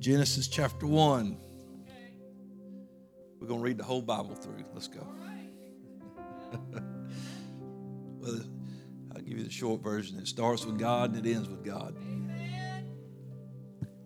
[0.00, 1.36] Genesis chapter 1.
[3.38, 4.64] We're going to read the whole Bible through.
[4.72, 5.06] Let's go.
[8.18, 8.40] well,
[9.14, 10.18] I'll give you the short version.
[10.18, 11.94] It starts with God and it ends with God.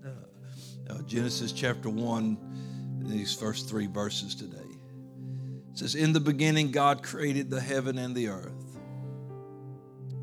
[0.04, 0.08] Uh,
[0.90, 4.58] uh, Genesis chapter 1, these first three verses today.
[5.70, 8.78] It says, In the beginning, God created the heaven and the earth.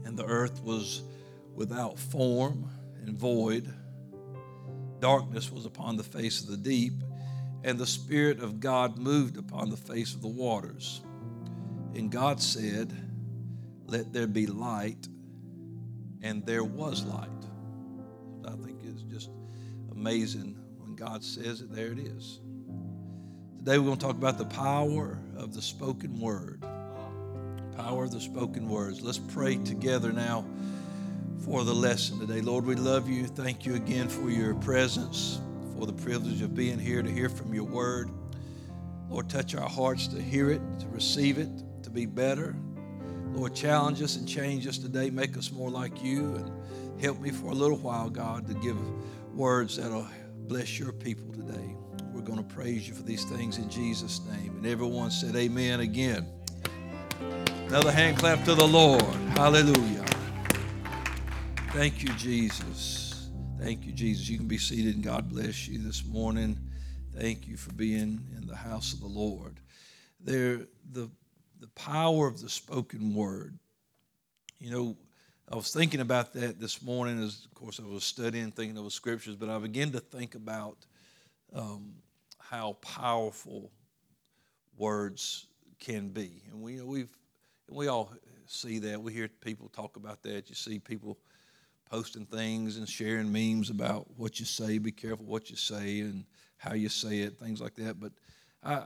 [0.03, 1.03] And the earth was
[1.55, 2.69] without form
[3.05, 3.73] and void.
[5.01, 6.93] Darkness was upon the face of the deep,
[7.63, 11.01] and the Spirit of God moved upon the face of the waters.
[11.95, 12.93] And God said,
[13.87, 15.07] Let there be light,
[16.21, 17.29] and there was light.
[18.45, 19.31] I think it's just
[19.91, 22.39] amazing when God says it, there it is.
[23.57, 26.63] Today we're going to talk about the power of the spoken word.
[27.75, 29.01] Power of the spoken words.
[29.01, 30.45] Let's pray together now
[31.43, 32.41] for the lesson today.
[32.41, 33.25] Lord, we love you.
[33.25, 35.39] Thank you again for your presence,
[35.75, 38.11] for the privilege of being here to hear from your word.
[39.09, 41.49] Lord, touch our hearts to hear it, to receive it,
[41.83, 42.55] to be better.
[43.33, 45.09] Lord, challenge us and change us today.
[45.09, 48.77] Make us more like you and help me for a little while, God, to give
[49.35, 50.07] words that'll
[50.47, 51.75] bless your people today.
[52.13, 54.57] We're going to praise you for these things in Jesus' name.
[54.57, 56.27] And everyone said, Amen again.
[57.67, 59.01] Another hand clap to the Lord.
[59.35, 60.05] Hallelujah.
[61.73, 63.29] Thank you, Jesus.
[63.57, 64.27] Thank you, Jesus.
[64.27, 66.59] You can be seated God bless you this morning.
[67.17, 69.61] Thank you for being in the house of the Lord.
[70.19, 71.09] There, the,
[71.61, 73.57] the power of the spoken word.
[74.59, 74.97] You know,
[75.49, 78.83] I was thinking about that this morning as, of course, I was studying, thinking of
[78.83, 80.85] the scriptures, but I began to think about
[81.55, 81.93] um,
[82.37, 83.71] how powerful
[84.77, 85.45] words
[85.79, 86.43] can be.
[86.51, 87.15] And we, we've,
[87.69, 88.11] we all
[88.45, 89.01] see that.
[89.01, 90.49] We hear people talk about that.
[90.49, 91.17] You see people
[91.91, 94.77] posting things and sharing memes about what you say.
[94.77, 96.23] Be careful what you say and
[96.55, 97.99] how you say it, things like that.
[97.99, 98.13] But
[98.63, 98.83] I,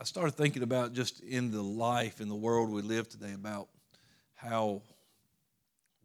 [0.00, 3.68] I started thinking about just in the life, in the world we live today, about
[4.36, 4.82] how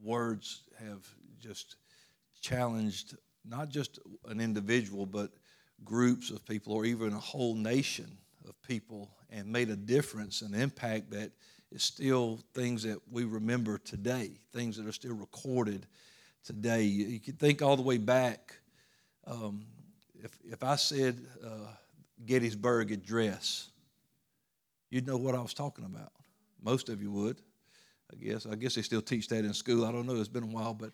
[0.01, 1.07] words have
[1.39, 1.75] just
[2.41, 3.15] challenged
[3.47, 5.29] not just an individual, but
[5.83, 10.55] groups of people or even a whole nation of people and made a difference, an
[10.55, 11.31] impact that
[11.71, 15.85] is still things that we remember today, things that are still recorded
[16.43, 16.83] today.
[16.83, 18.55] You can think all the way back.
[19.25, 19.65] Um,
[20.23, 21.71] if, if I said uh,
[22.25, 23.69] Gettysburg Address,
[24.89, 26.11] you'd know what I was talking about.
[26.61, 27.37] Most of you would,
[28.11, 28.45] I guess.
[28.45, 29.85] I guess they still teach that in school.
[29.85, 30.15] I don't know.
[30.15, 30.91] It's been a while, but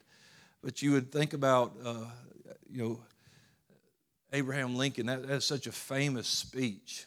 [0.61, 2.05] but you would think about uh,
[2.69, 2.99] you know
[4.33, 5.07] Abraham Lincoln.
[5.07, 7.05] That, that's such a famous speech.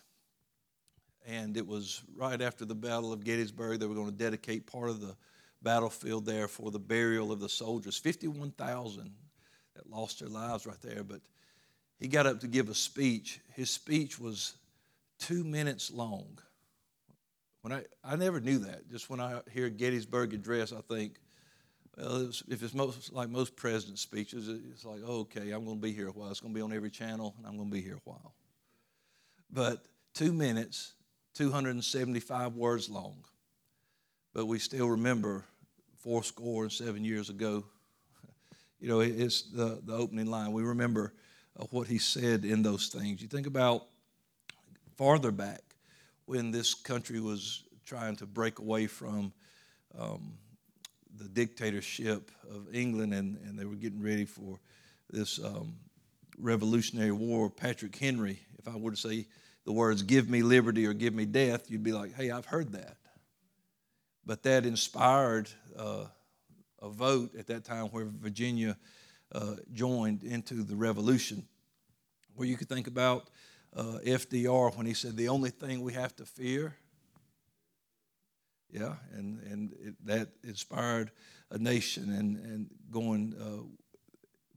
[1.26, 3.81] And it was right after the Battle of Gettysburg.
[3.81, 5.15] They were going to dedicate part of the
[5.63, 7.97] battlefield there for the burial of the soldiers.
[7.97, 9.11] 51,000
[9.75, 11.03] that lost their lives right there.
[11.03, 11.21] But
[11.99, 13.41] he got up to give a speech.
[13.55, 14.55] His speech was
[15.19, 16.39] two minutes long.
[17.63, 18.89] When I, I never knew that.
[18.91, 21.17] Just when I hear Gettysburg Address, I think,
[21.97, 25.77] well, it's, if it's most like most president's speeches, it's like, oh, okay, I'm going
[25.77, 26.31] to be here a while.
[26.31, 28.35] It's going to be on every channel, and I'm going to be here a while.
[29.51, 30.93] But two minutes,
[31.35, 33.25] 275 words long
[34.33, 35.44] but we still remember
[35.99, 37.65] four score and seven years ago.
[38.81, 40.53] You know, it's the, the opening line.
[40.53, 41.12] We remember
[41.59, 43.21] uh, what he said in those things.
[43.21, 43.87] You think about
[44.97, 45.62] farther back
[46.27, 49.33] when this country was trying to break away from
[49.99, 50.34] um,
[51.17, 54.61] the dictatorship of England and, and they were getting ready for
[55.11, 55.75] this um,
[56.38, 57.50] Revolutionary War.
[57.50, 59.27] Patrick Henry, if I were to say
[59.65, 62.72] the words, give me liberty or give me death, you'd be like, hey, I've heard
[62.72, 62.98] that.
[64.28, 66.05] But that inspired uh,
[66.83, 68.77] a vote at that time where Virginia
[69.33, 71.49] uh, joined into the revolution.
[72.34, 73.31] Where you could think about
[73.75, 76.77] uh, FDR when he said, The only thing we have to fear.
[78.71, 81.11] Yeah, and, and it, that inspired
[81.50, 83.65] a nation and, and going uh,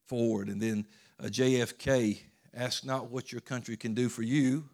[0.06, 0.50] forward.
[0.50, 0.86] And then
[1.18, 2.20] uh, JFK,
[2.54, 4.66] ask not what your country can do for you.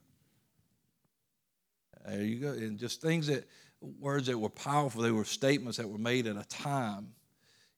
[2.07, 2.53] There you go.
[2.53, 3.45] And just things that
[3.81, 5.01] words that were powerful.
[5.01, 7.13] They were statements that were made at a time,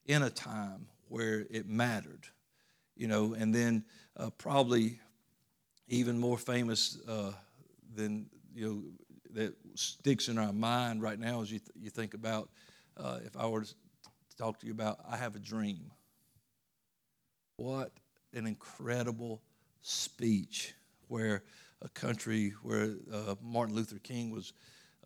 [0.06, 2.26] in a time where it mattered,
[2.96, 3.34] you know.
[3.34, 3.84] And then
[4.16, 4.98] uh, probably
[5.88, 7.32] even more famous uh,
[7.94, 8.82] than you know
[9.32, 12.48] that sticks in our mind right now as you th- you think about
[12.96, 13.74] uh, if I were to
[14.38, 15.90] talk to you about I have a dream.
[17.56, 17.92] What
[18.32, 19.42] an incredible
[19.82, 20.74] speech
[21.08, 21.42] where
[21.82, 24.52] a country where uh, Martin Luther King was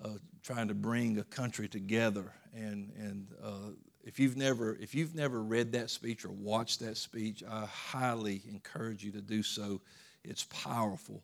[0.05, 0.09] uh,
[0.43, 3.71] trying to bring a country together, and and uh,
[4.05, 8.43] if you've never if you've never read that speech or watched that speech, I highly
[8.49, 9.81] encourage you to do so.
[10.23, 11.23] It's powerful,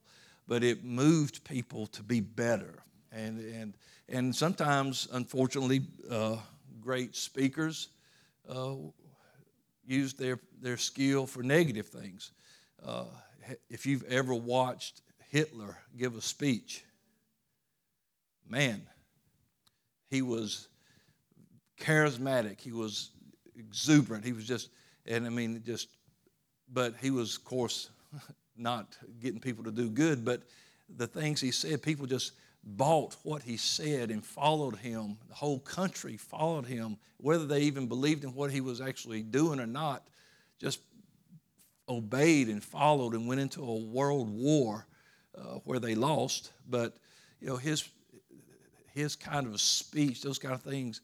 [0.48, 2.82] but it moved people to be better,
[3.12, 3.74] and and
[4.08, 6.36] and sometimes, unfortunately, uh,
[6.80, 7.88] great speakers
[8.48, 8.74] uh,
[9.86, 12.32] use their their skill for negative things.
[12.84, 13.04] Uh,
[13.68, 16.84] if you've ever watched Hitler give a speech,
[18.50, 18.82] man,
[20.10, 20.68] he was
[21.80, 22.60] charismatic.
[22.60, 23.10] He was
[23.56, 24.24] exuberant.
[24.24, 24.70] He was just,
[25.06, 25.88] and I mean, just,
[26.72, 27.90] but he was, of course,
[28.56, 30.24] not getting people to do good.
[30.24, 30.42] But
[30.96, 32.32] the things he said, people just
[32.62, 35.16] bought what he said and followed him.
[35.28, 39.60] The whole country followed him, whether they even believed in what he was actually doing
[39.60, 40.06] or not,
[40.58, 40.80] just
[41.88, 44.86] obeyed and followed and went into a world war
[45.36, 46.52] uh, where they lost.
[46.68, 46.96] But,
[47.40, 47.88] you know, his,
[48.92, 51.00] his kind of speech, those kind of things,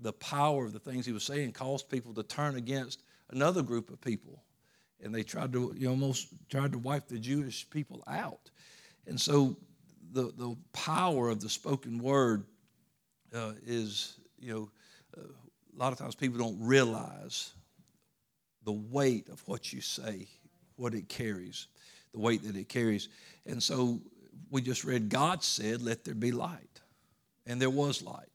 [0.00, 3.90] the power of the things he was saying caused people to turn against another group
[3.90, 4.42] of people.
[5.00, 8.50] And they tried to, you know, almost tried to wipe the Jewish people out.
[9.06, 9.56] And so
[10.12, 12.44] the, the power of the spoken word
[13.34, 14.70] uh, is, you know,
[15.16, 17.52] uh, a lot of times people don't realize
[18.64, 20.26] the weight of what you say,
[20.76, 21.68] what it carries,
[22.12, 23.08] the weight that it carries.
[23.46, 24.00] And so
[24.50, 26.80] we just read, God said, Let there be light.
[27.48, 28.28] And there was light.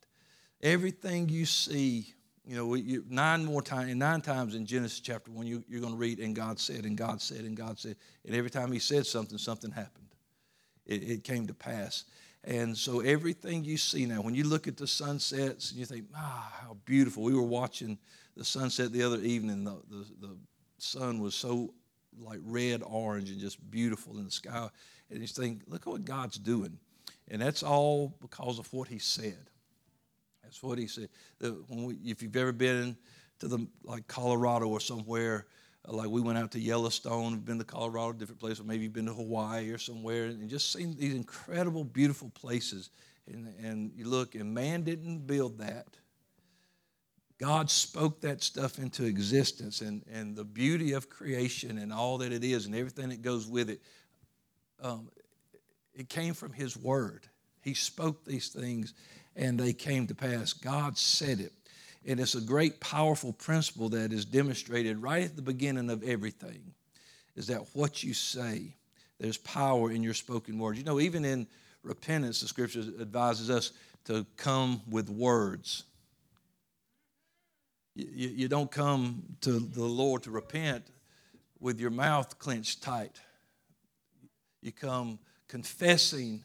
[0.62, 2.14] Everything you see,
[2.46, 5.94] you know, you, nine more times, nine times in Genesis chapter one, you, you're going
[5.94, 7.96] to read, and God said, and God said, and God said.
[8.26, 10.08] And every time He said something, something happened.
[10.86, 12.06] It, it came to pass.
[12.44, 16.06] And so everything you see now, when you look at the sunsets and you think,
[16.16, 17.24] ah, how beautiful.
[17.24, 17.98] We were watching
[18.36, 19.64] the sunset the other evening.
[19.64, 20.38] The, the, the
[20.78, 21.74] sun was so
[22.20, 24.70] like red orange and just beautiful in the sky.
[25.10, 26.80] And you think, look at what God's doing.
[27.34, 29.50] And that's all because of what He said.
[30.44, 31.10] That's what He said.
[31.68, 32.96] We, if you've ever been
[33.40, 35.48] to the like Colorado or somewhere,
[35.90, 39.08] uh, like we went out to Yellowstone, been to Colorado, different places, maybe you've been
[39.08, 42.92] to Hawaii or somewhere, and just seen these incredible, beautiful places.
[43.26, 45.88] And, and you look, and man didn't build that.
[47.40, 52.32] God spoke that stuff into existence and, and the beauty of creation and all that
[52.32, 53.82] it is and everything that goes with it.
[54.80, 55.10] Um,
[55.96, 57.28] it came from His Word.
[57.62, 58.94] He spoke these things
[59.36, 60.54] and they came to pass.
[60.54, 61.54] God said it.
[62.06, 66.74] And it's a great, powerful principle that is demonstrated right at the beginning of everything
[67.36, 68.76] is that what you say,
[69.20, 70.78] there's power in your spoken words.
[70.78, 71.48] You know, even in
[71.82, 73.72] repentance, the scripture advises us
[74.06, 75.84] to come with words.
[77.96, 80.86] You, you don't come to the Lord to repent
[81.60, 83.20] with your mouth clenched tight.
[84.62, 85.20] You come
[85.54, 86.44] confessing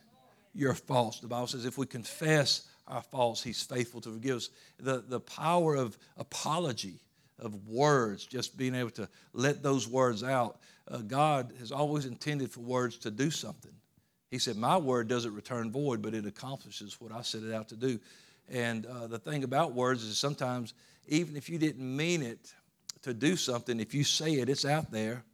[0.52, 1.20] your faults.
[1.20, 4.50] The Bible says if we confess our faults, He's faithful to forgive us.
[4.78, 7.00] The, the power of apology,
[7.38, 10.58] of words, just being able to let those words out.
[10.86, 13.72] Uh, God has always intended for words to do something.
[14.30, 17.70] He said, My word doesn't return void, but it accomplishes what I set it out
[17.70, 17.98] to do.
[18.50, 20.74] And uh, the thing about words is sometimes,
[21.06, 22.52] even if you didn't mean it
[23.00, 25.24] to do something, if you say it, it's out there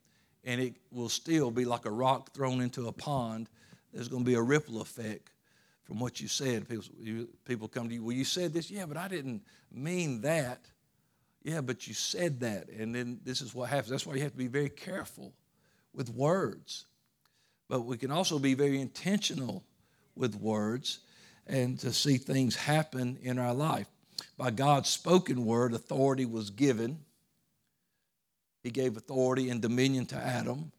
[0.45, 3.49] and it will still be like a rock thrown into a pond.
[3.95, 5.31] There's going to be a ripple effect
[5.85, 6.69] from what you said.
[6.69, 8.71] People, you, people come to you, well, you said this.
[8.71, 9.43] Yeah, but I didn't
[9.73, 10.61] mean that.
[11.43, 12.69] Yeah, but you said that.
[12.71, 13.91] And then this is what happens.
[13.91, 15.33] That's why you have to be very careful
[15.95, 16.87] with words.
[17.69, 19.63] But we can also be very intentional
[20.17, 21.01] with words
[21.47, 23.87] and to see things happen in our life.
[24.37, 26.99] By God's spoken word, authority was given.
[28.63, 30.73] He gave authority and dominion to Adam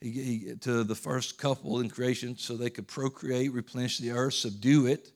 [0.00, 4.34] he, he, to the first couple in creation so they could procreate, replenish the earth,
[4.34, 5.12] subdue it.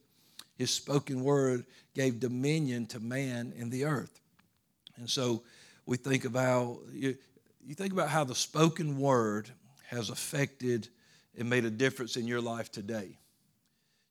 [0.57, 4.21] His spoken word gave dominion to man in the earth.
[4.97, 5.43] And so
[5.87, 7.17] we think about you,
[7.65, 9.51] you think about how the spoken word
[9.89, 10.89] has affected
[11.39, 13.19] and made a difference in your life today.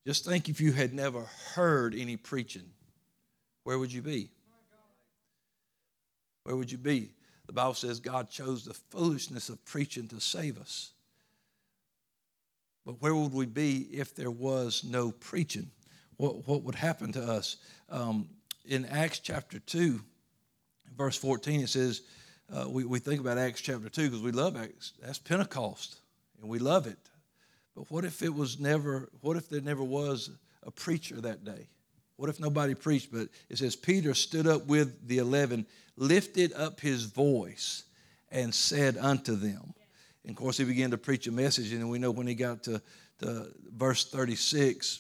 [0.06, 2.70] Just think if you had never heard any preaching,
[3.64, 4.32] where would you be?
[6.44, 7.12] Where would you be?
[7.50, 10.92] The Bible says God chose the foolishness of preaching to save us.
[12.86, 15.72] But where would we be if there was no preaching?
[16.18, 17.58] What, what would happen to us?
[17.90, 18.30] Um,
[18.66, 20.00] in Acts chapter 2,
[20.96, 22.04] verse 14, it says,
[22.56, 24.94] uh, we, we think about Acts chapter 2 because we love Acts.
[25.02, 26.02] That's Pentecost,
[26.40, 27.00] and we love it.
[27.76, 30.30] But what if it was never, what if there never was
[30.62, 31.68] a preacher that day?
[32.20, 33.14] What if nobody preached?
[33.14, 37.86] But it says, Peter stood up with the eleven, lifted up his voice,
[38.30, 39.74] and said unto them.
[40.24, 41.72] And of course, he began to preach a message.
[41.72, 42.82] And we know when he got to,
[43.20, 45.00] to verse 36,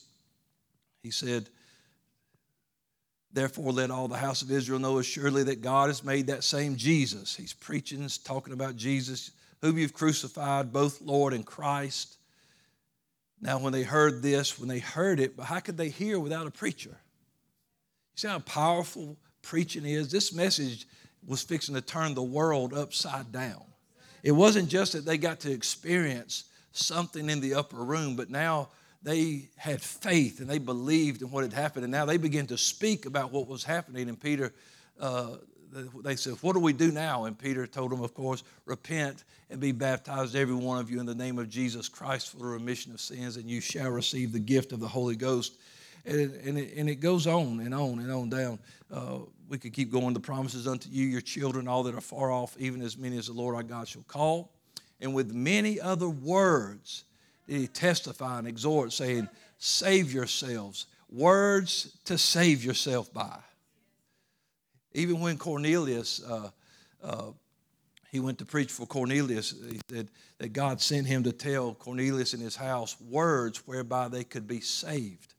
[1.04, 1.50] he said,
[3.34, 6.78] Therefore, let all the house of Israel know assuredly that God has made that same
[6.78, 7.36] Jesus.
[7.36, 12.16] He's preaching, talking about Jesus, whom you've crucified, both Lord and Christ.
[13.42, 16.48] Now, when they heard this, when they heard it, but how could they hear without
[16.48, 16.98] a preacher?
[18.20, 20.12] See how powerful preaching is?
[20.12, 20.86] This message
[21.26, 23.64] was fixing to turn the world upside down.
[24.24, 28.72] It wasn't just that they got to experience something in the upper room, but now
[29.02, 31.86] they had faith and they believed in what had happened.
[31.86, 34.10] And now they began to speak about what was happening.
[34.10, 34.54] And Peter,
[35.00, 35.38] uh,
[36.04, 37.24] they said, What do we do now?
[37.24, 41.06] And Peter told them, of course, repent and be baptized, every one of you, in
[41.06, 44.40] the name of Jesus Christ for the remission of sins, and you shall receive the
[44.40, 45.54] gift of the Holy Ghost.
[46.06, 48.60] And, and, it, and it goes on and on and on down.
[48.92, 50.14] Uh, we could keep going.
[50.14, 53.28] The promises unto you, your children, all that are far off, even as many as
[53.28, 54.52] the Lord our God shall call.
[55.02, 57.06] And with many other words,
[57.48, 59.28] did he testify and exhort, saying,
[59.58, 60.88] Save yourselves.
[61.10, 63.40] Words to save yourself by.
[64.94, 66.50] Even when Cornelius, uh,
[67.04, 67.32] uh,
[68.12, 72.34] he went to preach for Cornelius, he said that God sent him to tell Cornelius
[72.34, 75.34] in his house words whereby they could be saved.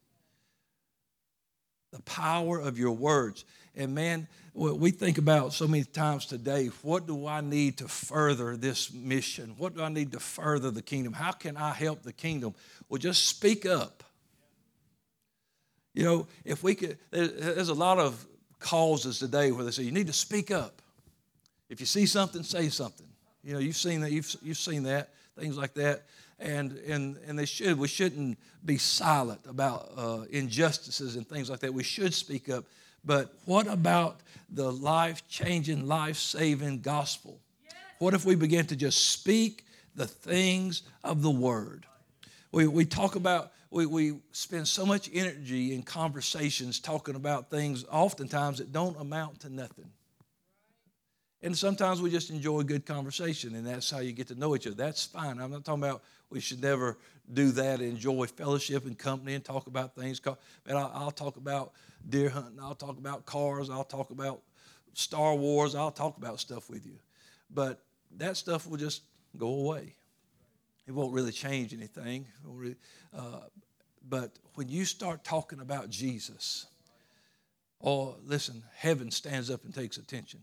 [1.92, 3.44] The power of your words.
[3.76, 8.56] And man, we think about so many times today what do I need to further
[8.56, 9.54] this mission?
[9.58, 11.12] What do I need to further the kingdom?
[11.12, 12.54] How can I help the kingdom?
[12.88, 14.04] Well, just speak up.
[15.94, 18.24] You know, if we could, there's a lot of
[18.58, 20.82] causes today where they say you need to speak up.
[21.68, 23.06] If you see something, say something.
[23.42, 26.02] You know, you've seen that, you've, you've seen that, things like that.
[26.40, 27.78] And, and, and they should.
[27.78, 31.72] We shouldn't be silent about uh, injustices and things like that.
[31.74, 32.64] We should speak up.
[33.04, 34.20] But what about
[34.50, 37.38] the life changing, life saving gospel?
[37.98, 41.84] What if we begin to just speak the things of the word?
[42.52, 47.84] We, we talk about, we, we spend so much energy in conversations talking about things
[47.90, 49.90] oftentimes that don't amount to nothing.
[51.42, 54.66] And sometimes we just enjoy good conversation, and that's how you get to know each
[54.66, 54.76] other.
[54.76, 55.38] That's fine.
[55.38, 56.96] I'm not talking about we should never
[57.32, 60.20] do that, enjoy fellowship and company and talk about things.
[60.68, 61.72] I'll, I'll talk about
[62.08, 62.58] deer hunting.
[62.60, 63.70] I'll talk about cars.
[63.70, 64.40] I'll talk about
[64.94, 65.74] Star Wars.
[65.74, 66.98] I'll talk about stuff with you.
[67.52, 67.80] But
[68.16, 69.02] that stuff will just
[69.36, 69.94] go away.
[70.86, 72.26] It won't really change anything.
[73.16, 73.22] Uh,
[74.08, 76.66] but when you start talking about Jesus,
[77.82, 80.42] oh, listen, heaven stands up and takes attention.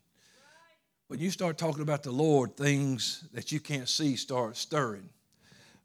[1.08, 5.10] When you start talking about the Lord, things that you can't see start stirring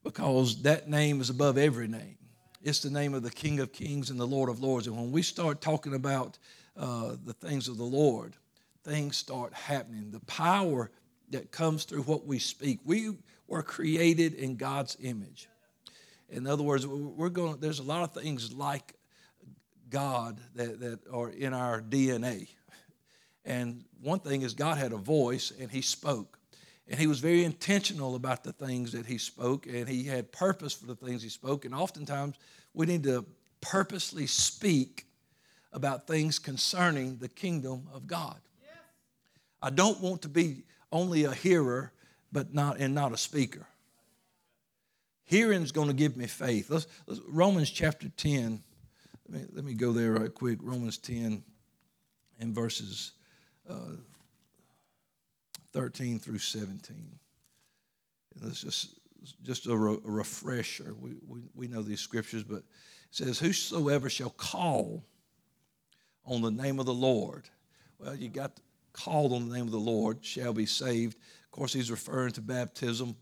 [0.02, 2.16] because that name is above every name.
[2.62, 4.86] It's the name of the King of Kings and the Lord of Lords.
[4.86, 6.38] And when we start talking about
[6.76, 8.34] uh, the things of the Lord,
[8.84, 10.10] things start happening.
[10.10, 10.90] The power
[11.30, 12.80] that comes through what we speak.
[12.84, 13.16] We
[13.48, 15.48] were created in God's image.
[16.28, 17.58] In other words, we're going.
[17.58, 18.94] There's a lot of things like
[19.90, 22.48] God that, that are in our DNA.
[23.44, 26.38] And one thing is God had a voice and He spoke.
[26.88, 30.72] And he was very intentional about the things that he spoke, and he had purpose
[30.72, 31.64] for the things he spoke.
[31.64, 32.36] And oftentimes,
[32.74, 33.24] we need to
[33.60, 35.06] purposely speak
[35.72, 38.38] about things concerning the kingdom of God.
[39.62, 41.92] I don't want to be only a hearer,
[42.32, 43.66] but not and not a speaker.
[45.24, 46.68] Hearing's going to give me faith.
[46.68, 48.62] Let's, let's, Romans chapter 10.
[49.28, 50.58] Let me, let me go there right quick.
[50.60, 51.42] Romans 10
[52.40, 53.12] and verses
[53.70, 53.96] uh,
[55.72, 57.18] 13 through 17.
[58.34, 58.94] And this is
[59.42, 60.94] just a, re- a refresher.
[60.98, 62.64] We, we, we know these scriptures, but it
[63.10, 65.04] says, Whosoever shall call
[66.24, 67.48] on the name of the Lord.
[67.98, 68.52] Well, you got
[68.92, 71.16] called on the name of the Lord shall be saved.
[71.16, 73.16] Of course, he's referring to baptism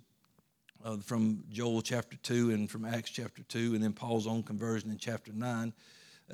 [0.85, 4.91] uh, from Joel chapter 2 and from Acts chapter 2, and then Paul's own conversion
[4.91, 5.73] in chapter 9,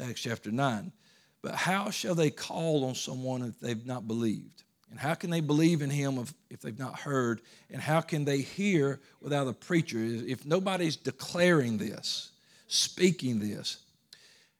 [0.01, 0.93] Acts chapter 9.
[1.43, 4.65] But how shall they call on someone if they've not believed?
[4.91, 7.41] And how can they believe in him if, if they've not heard?
[7.71, 9.99] And how can they hear without a preacher?
[9.99, 12.31] If nobody's declaring this,
[12.69, 13.79] speaking this,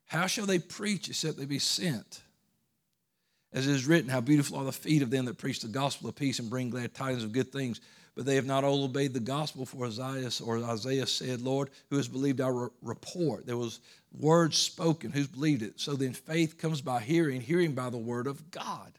[0.07, 2.23] how shall they preach except they be sent?
[3.53, 6.09] As it is written, how beautiful are the feet of them that preach the gospel
[6.09, 7.81] of peace and bring glad tidings of good things.
[8.15, 11.97] But they have not all obeyed the gospel, for Esaias or Isaiah said, Lord, who
[11.97, 13.47] has believed our report?
[13.47, 13.81] There was
[14.19, 15.79] words spoken, who's believed it?
[15.79, 18.93] So then faith comes by hearing, hearing by the word of God.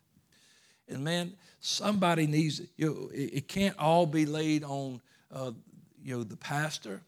[0.89, 2.69] And man, somebody needs it.
[2.77, 5.01] You know, it, it can't all be laid on
[5.31, 5.51] uh,
[6.03, 7.01] you know the pastor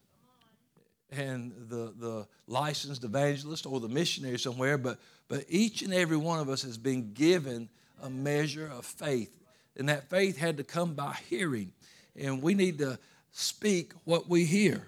[1.10, 6.40] and the the licensed evangelist or the missionary somewhere, but but each and every one
[6.40, 7.68] of us has been given
[8.02, 9.36] a measure of faith,
[9.76, 11.72] and that faith had to come by hearing,
[12.16, 12.98] and we need to
[13.32, 14.86] speak what we hear.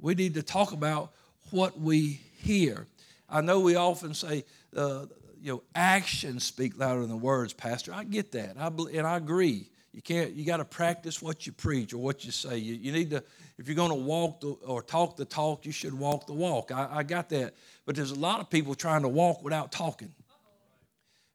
[0.00, 1.12] We need to talk about
[1.50, 2.86] what we hear.
[3.28, 4.44] I know we often say
[4.76, 5.06] uh,
[5.40, 7.92] you know, actions speak louder than words, Pastor.
[7.92, 9.70] I get that, I, and I agree.
[9.92, 10.32] You can't.
[10.32, 12.58] You got to practice what you preach or what you say.
[12.58, 13.24] You, you need to.
[13.56, 16.70] If you're going to walk the, or talk the talk, you should walk the walk.
[16.70, 17.54] I, I got that.
[17.86, 20.12] But there's a lot of people trying to walk without talking.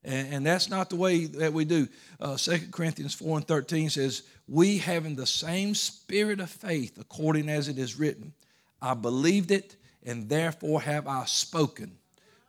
[0.03, 1.87] And, and that's not the way that we do.
[2.19, 7.49] Uh, 2 Corinthians 4 and 13 says, We having the same spirit of faith, according
[7.49, 8.33] as it is written,
[8.79, 11.97] I believed it, and therefore have I spoken.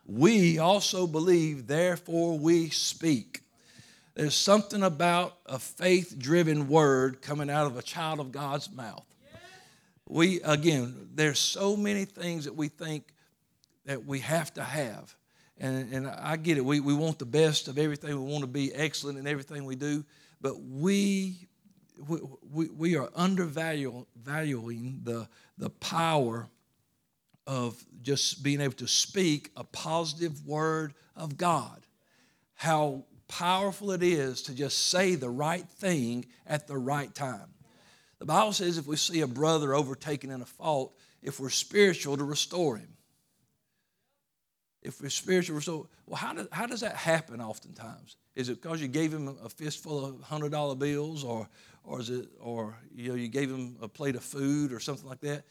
[0.05, 3.41] We also believe, therefore we speak.
[4.15, 9.05] There's something about a faith driven word coming out of a child of God's mouth.
[10.07, 13.13] We, again, there's so many things that we think
[13.85, 15.15] that we have to have.
[15.57, 16.65] And, and I get it.
[16.65, 18.09] We, we want the best of everything.
[18.09, 20.03] We want to be excellent in everything we do.
[20.41, 21.47] But we,
[22.51, 24.05] we, we are undervaluing
[25.03, 26.49] the, the power
[27.45, 31.81] of just being able to speak a positive word of God.
[32.55, 37.53] How powerful it is to just say the right thing at the right time.
[38.19, 42.17] The Bible says if we see a brother overtaken in a fault, if we're spiritual,
[42.17, 42.89] to restore him.
[44.81, 45.87] If we're spiritual, restore.
[46.05, 48.17] Well, how does, how does that happen oftentimes?
[48.35, 51.47] Is it because you gave him a fistful of hundred dollar bills, or
[51.83, 55.07] or is it or you know you gave him a plate of food or something
[55.07, 55.43] like that?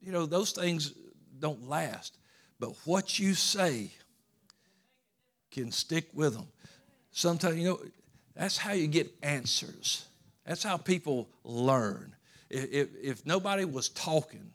[0.00, 0.94] You know those things
[1.40, 2.16] don't last,
[2.58, 3.90] but what you say
[5.50, 6.46] can stick with them.
[7.10, 7.80] Sometimes, you know,
[8.34, 10.06] that's how you get answers.
[10.44, 12.14] That's how people learn.
[12.50, 14.52] If, if nobody was talking,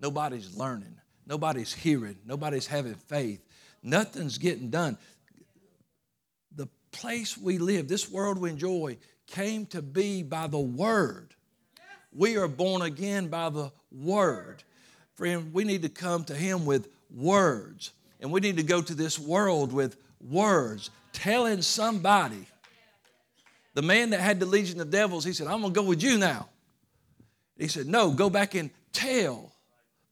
[0.00, 0.94] nobody's learning,
[1.26, 3.44] nobody's hearing, nobody's having faith,
[3.82, 4.98] nothing's getting done.
[6.54, 11.34] The place we live, this world we enjoy, came to be by the Word.
[12.12, 14.62] We are born again by the Word.
[15.16, 17.92] Friend, we need to come to Him with words.
[18.20, 22.46] And we need to go to this world with words telling somebody.
[23.74, 26.02] The man that had the legion of devils, he said, I'm going to go with
[26.02, 26.48] you now.
[27.58, 29.52] He said, No, go back and tell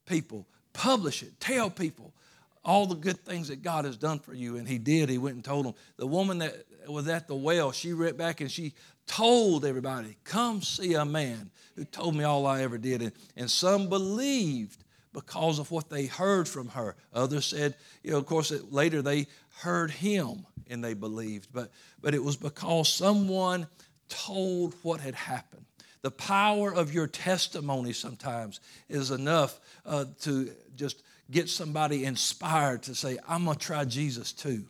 [0.05, 2.13] people, publish it, tell people
[2.63, 4.57] all the good things that God has done for you.
[4.57, 5.09] And he did.
[5.09, 5.75] He went and told them.
[5.97, 6.55] The woman that
[6.87, 8.73] was at the well, she went back and she
[9.07, 13.01] told everybody, Come see a man who told me all I ever did.
[13.01, 14.83] And, and some believed
[15.15, 16.95] because of what they heard from her.
[17.13, 19.27] Others said, you know, of course, later they
[19.61, 21.47] heard him and they believed.
[21.53, 23.67] But, but it was because someone
[24.09, 25.65] told what had happened.
[26.01, 31.01] The power of your testimony sometimes is enough uh, to just
[31.31, 34.65] get somebody inspired to say, I'm going to try Jesus too.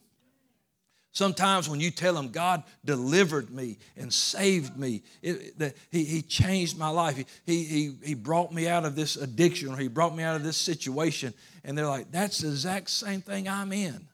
[1.16, 6.78] Sometimes when you tell them, God delivered me and saved me, it, he, he changed
[6.78, 7.16] my life.
[7.46, 10.44] He, he, he brought me out of this addiction or he brought me out of
[10.44, 11.34] this situation.
[11.64, 14.06] And they're like, that's the exact same thing I'm in.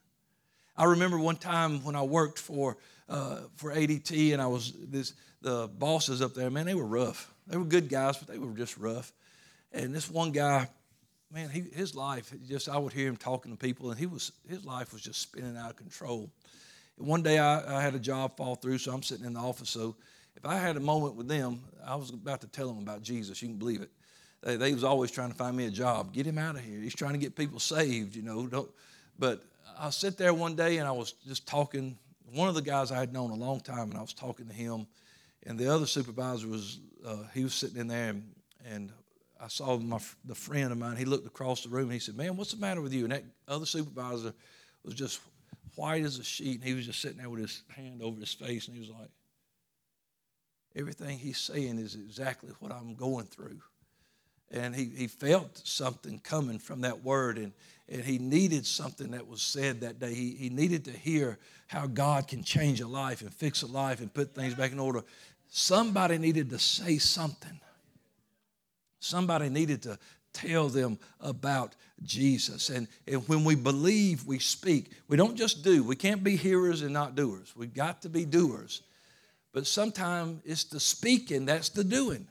[0.78, 2.78] I remember one time when I worked for
[3.10, 7.34] uh, for ADT and I was this the bosses up there, man, they were rough.
[7.48, 9.12] They were good guys, but they were just rough.
[9.74, 10.70] And this one guy,
[11.34, 14.32] man, he, his life just I would hear him talking to people, and he was
[14.48, 16.30] his life was just spinning out of control.
[17.02, 19.70] One day I, I had a job fall through, so I'm sitting in the office.
[19.70, 19.96] So
[20.36, 23.42] if I had a moment with them, I was about to tell them about Jesus.
[23.42, 23.90] You can believe it.
[24.42, 26.14] They, they was always trying to find me a job.
[26.14, 26.80] Get him out of here.
[26.80, 28.48] He's trying to get people saved, you know.
[28.48, 28.70] Don't,
[29.20, 29.44] but
[29.78, 31.98] I sit there one day and I was just talking.
[32.34, 34.54] One of the guys I had known a long time, and I was talking to
[34.54, 34.88] him,
[35.46, 38.24] and the other supervisor was uh, he was sitting in there, and,
[38.66, 38.92] and
[39.40, 40.98] I saw my the friend of mine.
[40.98, 43.12] He looked across the room and he said, "Man, what's the matter with you?" And
[43.12, 44.34] that other supervisor
[44.84, 45.20] was just
[45.76, 48.34] white as a sheet, and he was just sitting there with his hand over his
[48.34, 49.10] face, and he was like,
[50.76, 53.62] "Everything he's saying is exactly what I'm going through."
[54.54, 57.54] And he, he felt something coming from that word, and
[57.92, 60.14] and he needed something that was said that day.
[60.14, 64.00] He, he needed to hear how God can change a life and fix a life
[64.00, 65.04] and put things back in order.
[65.50, 67.60] Somebody needed to say something.
[69.00, 70.00] Somebody needed to
[70.32, 72.70] tell them about Jesus.
[72.70, 74.92] And, and when we believe, we speak.
[75.08, 75.84] We don't just do.
[75.84, 77.54] We can't be hearers and not doers.
[77.56, 78.82] We've got to be doers.
[79.54, 82.28] But sometimes it's the speaking that's the doing.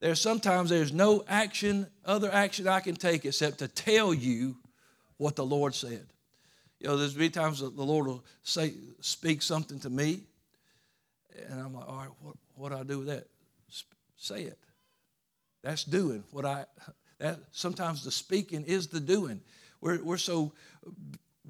[0.00, 4.56] There's sometimes there's no action, other action I can take except to tell you
[5.16, 6.06] what the Lord said.
[6.80, 10.24] You know, there's many times the Lord will say, speak something to me,
[11.48, 13.28] and I'm like, all right, what, what do I do with that?
[14.16, 14.58] Say it.
[15.62, 16.64] That's doing what I.
[17.22, 19.40] That sometimes the speaking is the doing.
[19.80, 20.52] We're we're so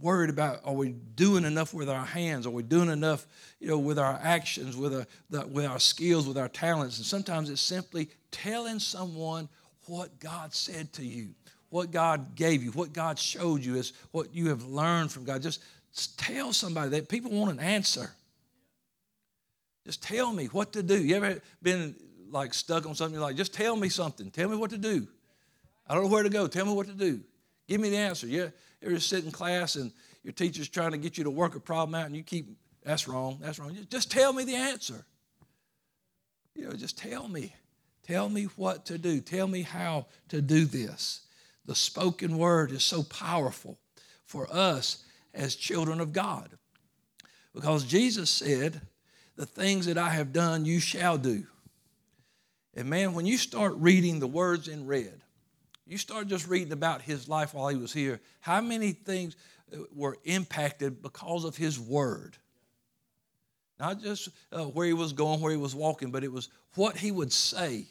[0.00, 2.46] worried about are we doing enough with our hands?
[2.46, 3.26] Are we doing enough,
[3.58, 6.98] you know, with our actions, with our, the, with our skills, with our talents?
[6.98, 9.48] And sometimes it's simply telling someone
[9.86, 11.30] what God said to you,
[11.70, 15.40] what God gave you, what God showed you is what you have learned from God.
[15.40, 15.62] Just
[15.94, 18.10] Just tell somebody that people want an answer.
[19.86, 21.02] Just tell me what to do.
[21.02, 21.94] You ever been
[22.30, 23.14] like stuck on something?
[23.14, 24.30] You're like, just tell me something.
[24.30, 25.06] Tell me what to do.
[25.86, 26.46] I don't know where to go.
[26.46, 27.20] Tell me what to do.
[27.68, 28.26] Give me the answer.
[28.26, 28.48] Yeah,
[28.80, 29.92] you're just sitting in class and
[30.22, 32.48] your teacher's trying to get you to work a problem out and you keep,
[32.84, 33.76] that's wrong, that's wrong.
[33.90, 35.04] Just tell me the answer.
[36.54, 37.54] You know, just tell me.
[38.02, 39.20] Tell me what to do.
[39.20, 41.22] Tell me how to do this.
[41.64, 43.78] The spoken word is so powerful
[44.26, 46.50] for us as children of God.
[47.54, 48.80] Because Jesus said,
[49.36, 51.46] The things that I have done, you shall do.
[52.74, 55.20] And man, when you start reading the words in red,
[55.86, 59.36] you start just reading about his life while he was here, how many things
[59.72, 62.36] uh, were impacted because of his word?
[63.80, 66.96] Not just uh, where he was going, where he was walking, but it was what
[66.96, 67.86] he would say.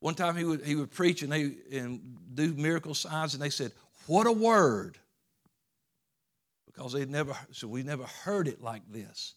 [0.00, 3.50] One time he would, he would preach and, they, and do miracle signs, and they
[3.50, 3.72] said,
[4.06, 4.98] What a word!
[6.66, 9.34] Because they never, so we never heard it like this.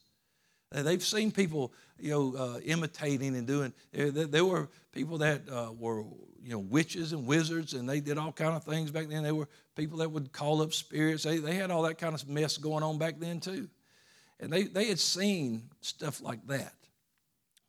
[0.72, 3.74] They've seen people, you know, uh, imitating and doing.
[3.92, 6.06] There were people that uh, were,
[6.44, 9.24] you know, witches and wizards, and they did all kind of things back then.
[9.24, 11.24] They were people that would call up spirits.
[11.24, 13.70] They, they had all that kind of mess going on back then too,
[14.40, 16.74] and they they had seen stuff like that.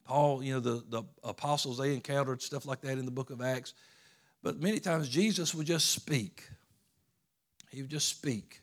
[0.05, 3.41] Paul, you know, the, the apostles, they encountered stuff like that in the book of
[3.41, 3.75] Acts.
[4.43, 6.49] But many times Jesus would just speak.
[7.71, 8.61] He would just speak.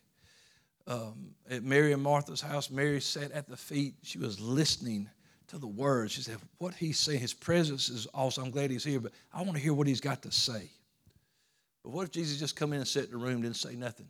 [0.85, 3.95] Um, at Mary and Martha's house, Mary sat at the feet.
[4.03, 5.09] She was listening
[5.49, 6.13] to the words.
[6.13, 8.45] She said, What he's saying, his presence is awesome.
[8.45, 10.69] I'm glad he's here, but I want to hear what he's got to say.
[11.83, 14.07] But what if Jesus just come in and sat in the room, didn't say nothing?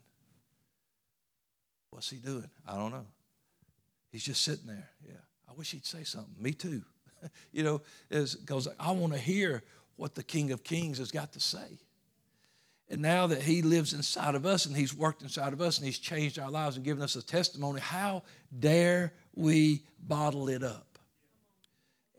[1.92, 2.50] What's he doing?
[2.68, 3.06] I don't know.
[4.12, 4.90] He's just sitting there.
[5.06, 5.14] Yeah.
[5.50, 6.34] I wish he'd say something.
[6.40, 6.84] Me too.
[7.52, 9.64] you know, because I want to hear
[9.96, 11.80] what the King of Kings has got to say.
[12.90, 15.86] And now that He lives inside of us and He's worked inside of us and
[15.86, 18.24] He's changed our lives and given us a testimony, how
[18.58, 20.89] dare we bottle it up?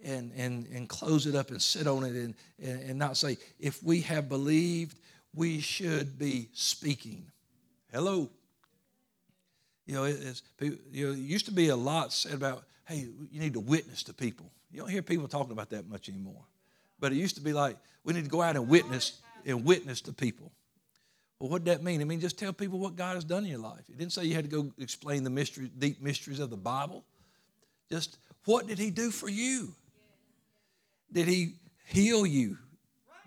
[0.03, 3.37] And, and, and close it up and sit on it and, and, and not say,
[3.59, 4.99] if we have believed,
[5.35, 7.27] we should be speaking.
[7.93, 8.31] Hello.
[9.85, 13.41] You know, it's, you know, it used to be a lot said about, hey, you
[13.41, 14.51] need to witness to people.
[14.73, 16.45] You don't hear people talking about that much anymore.
[16.99, 20.01] But it used to be like, we need to go out and witness and witness
[20.03, 20.51] to people.
[21.39, 22.01] Well, what did that mean?
[22.01, 23.83] I mean, just tell people what God has done in your life.
[23.89, 27.05] It didn't say you had to go explain the mystery, deep mysteries of the Bible.
[27.91, 29.75] Just what did He do for you?
[31.13, 31.55] Did He
[31.87, 32.59] heal you?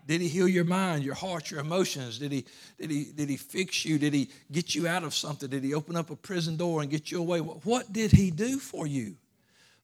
[0.05, 2.19] Did He heal your mind, your heart, your emotions?
[2.19, 2.45] Did He
[2.79, 3.97] did He did He fix you?
[3.97, 5.49] Did He get you out of something?
[5.49, 7.39] Did He open up a prison door and get you away?
[7.39, 9.15] What did He do for you?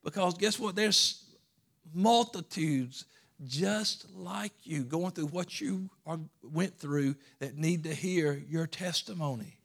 [0.03, 0.75] Because guess what?
[0.75, 1.23] There's
[1.93, 3.05] multitudes
[3.45, 8.67] just like you going through what you are, went through that need to hear your
[8.67, 9.57] testimony.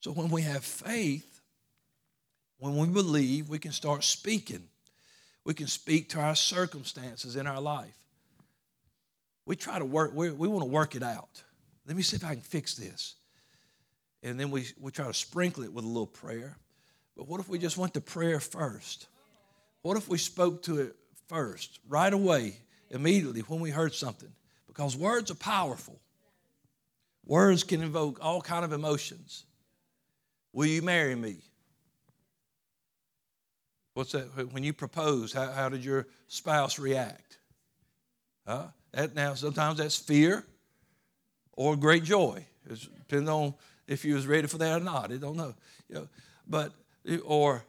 [0.00, 1.40] So when we have faith,
[2.58, 4.68] when we believe, we can start speaking.
[5.44, 7.96] We can speak to our circumstances in our life.
[9.44, 11.42] We try to work, we, we want to work it out.
[11.86, 13.16] Let me see if I can fix this.
[14.22, 16.56] And then we, we try to sprinkle it with a little prayer.
[17.16, 19.08] But what if we just went to prayer first?
[19.82, 22.56] What if we spoke to it first, right away,
[22.90, 24.30] immediately when we heard something?
[24.68, 25.98] Because words are powerful.
[27.26, 29.44] Words can invoke all kind of emotions.
[30.52, 31.36] Will you marry me?
[33.94, 34.52] What's that?
[34.52, 37.38] When you propose, how, how did your spouse react?
[38.46, 38.66] Huh?
[38.92, 40.44] That now sometimes that's fear
[41.52, 42.44] or great joy.
[42.68, 43.54] It depends on
[43.86, 45.12] if you was ready for that or not.
[45.12, 45.54] I don't know.
[45.88, 46.08] You know,
[46.46, 46.72] but
[47.24, 47.64] or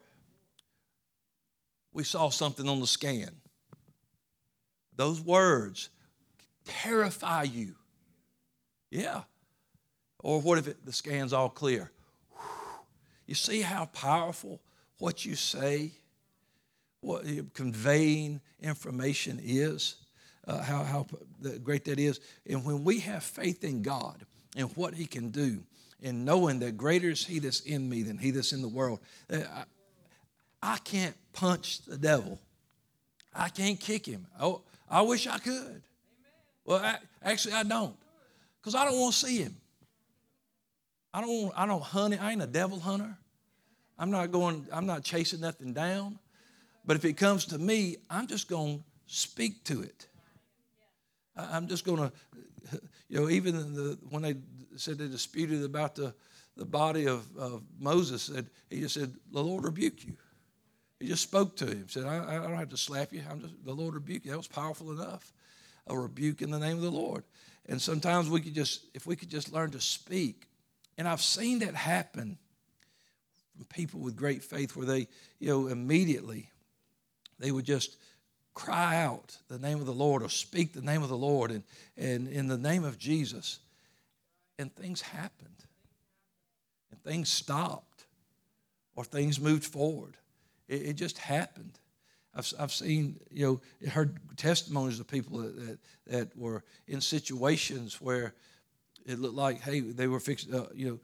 [1.94, 3.32] we saw something on the scan.
[4.96, 5.90] Those words
[6.66, 7.76] terrify you.
[8.90, 9.24] Yeah.
[10.20, 11.92] Or what if it, the scan's all clear?
[13.26, 14.62] You see how powerful
[15.00, 15.92] what you say,
[17.04, 19.96] what conveying information is,
[20.48, 21.06] uh, how, how
[21.64, 22.20] great that is.
[22.48, 25.64] And when we have faith in God and what He can do,
[26.02, 29.00] and knowing that greater is He that's in me than He that's in the world,
[29.32, 29.64] uh, I,
[30.62, 32.40] I can't punch the devil.
[33.36, 34.26] I can't kick him.
[34.40, 35.82] Oh, I wish I could.
[36.66, 37.96] Well, I, actually, I don't,
[38.62, 39.56] because I don't want to see him.
[41.14, 41.54] I don't.
[41.56, 42.20] I don't hunt.
[42.22, 43.16] I ain't a devil hunter.
[44.00, 44.66] I'm not going.
[44.72, 46.18] I'm not chasing nothing down.
[46.86, 50.08] But if it comes to me, I'm just going to speak to it.
[51.36, 51.98] I'm just going
[52.72, 54.36] to, you know, even the, when they
[54.76, 56.14] said they disputed about the,
[56.58, 60.14] the body of, of Moses, said he just said, "The Lord rebuke you."
[61.04, 61.90] He just spoke to him.
[61.90, 63.24] Said, I, I don't have to slap you.
[63.30, 64.32] I'm just, the Lord rebuke you.
[64.32, 65.34] That was powerful enough.
[65.88, 67.26] A rebuke in the name of the Lord.
[67.66, 70.48] And sometimes we could just, if we could just learn to speak.
[70.98, 72.38] And I've seen that happen
[73.54, 76.50] from people with great faith where they, you know, immediately
[77.40, 77.98] they would just
[78.54, 81.64] cry out the name of the Lord or speak the name of the Lord and,
[81.98, 83.60] and in the name of Jesus.
[84.60, 85.50] And things happened.
[86.92, 88.06] And things stopped
[88.96, 90.16] or things moved forward.
[90.68, 91.80] It, it just happened.
[92.36, 98.34] I've, I've seen, you know, heard testimonies of people that, that, were in situations where
[99.06, 101.00] it looked like, hey, they were fixed, uh, you know,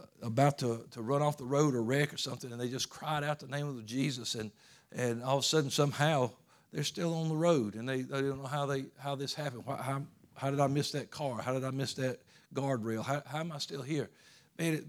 [0.00, 2.88] uh, about to, to run off the road or wreck or something, and they just
[2.88, 4.50] cried out the name of Jesus, and,
[4.94, 6.30] and all of a sudden, somehow,
[6.72, 9.64] they're still on the road, and they, they don't know how, they, how this happened.
[9.66, 10.02] How, how,
[10.34, 11.40] how did I miss that car?
[11.40, 12.20] How did I miss that
[12.54, 13.04] guardrail?
[13.04, 14.10] How, how am I still here?
[14.58, 14.84] Man, it,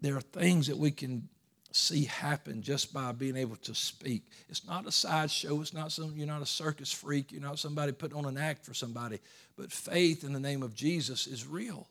[0.00, 1.28] there are things that we can
[1.70, 4.22] see happen just by being able to speak.
[4.48, 5.60] It's not a sideshow.
[5.60, 7.30] It's not some, you're not a circus freak.
[7.32, 9.18] You're not somebody putting on an act for somebody.
[9.56, 11.86] But faith in the name of Jesus is real.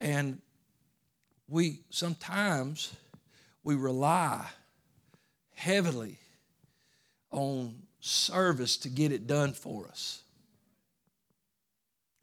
[0.00, 0.40] And
[1.48, 2.94] we sometimes
[3.64, 4.46] we rely
[5.58, 6.16] heavily
[7.32, 10.22] on service to get it done for us.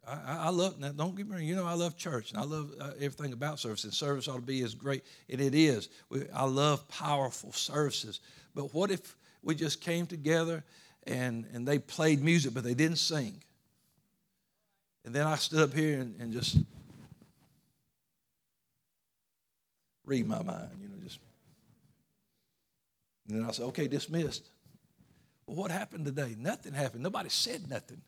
[0.06, 0.90] I, I love now.
[0.92, 1.44] Don't get me wrong.
[1.44, 3.84] You know I love church and I love uh, everything about service.
[3.84, 5.90] And service ought to be as great, and it is.
[6.08, 8.20] We, I love powerful services.
[8.54, 10.64] But what if we just came together
[11.06, 13.34] and and they played music, but they didn't sing?
[15.04, 16.56] And then I stood up here and, and just
[20.06, 21.18] read my mind, you know, just.
[23.28, 24.48] And then I said, okay, dismissed.
[25.46, 26.34] Well, what happened today?
[26.38, 27.02] Nothing happened.
[27.02, 28.00] Nobody said nothing.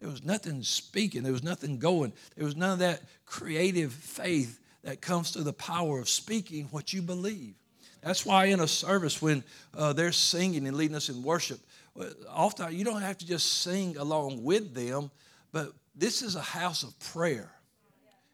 [0.00, 2.12] There was nothing speaking, there was nothing going.
[2.34, 6.92] There was none of that creative faith that comes through the power of speaking what
[6.92, 7.54] you believe.
[8.02, 9.44] That's why in a service, when
[9.76, 11.60] uh, they're singing and leading us in worship,
[12.28, 15.10] often you don't have to just sing along with them,
[15.52, 17.50] but this is a house of prayer.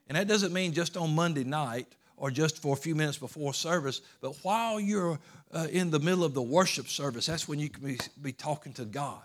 [0.09, 3.53] And that doesn't mean just on Monday night or just for a few minutes before
[3.55, 5.19] service, but while you're
[5.53, 8.73] uh, in the middle of the worship service, that's when you can be, be talking
[8.75, 9.23] to God.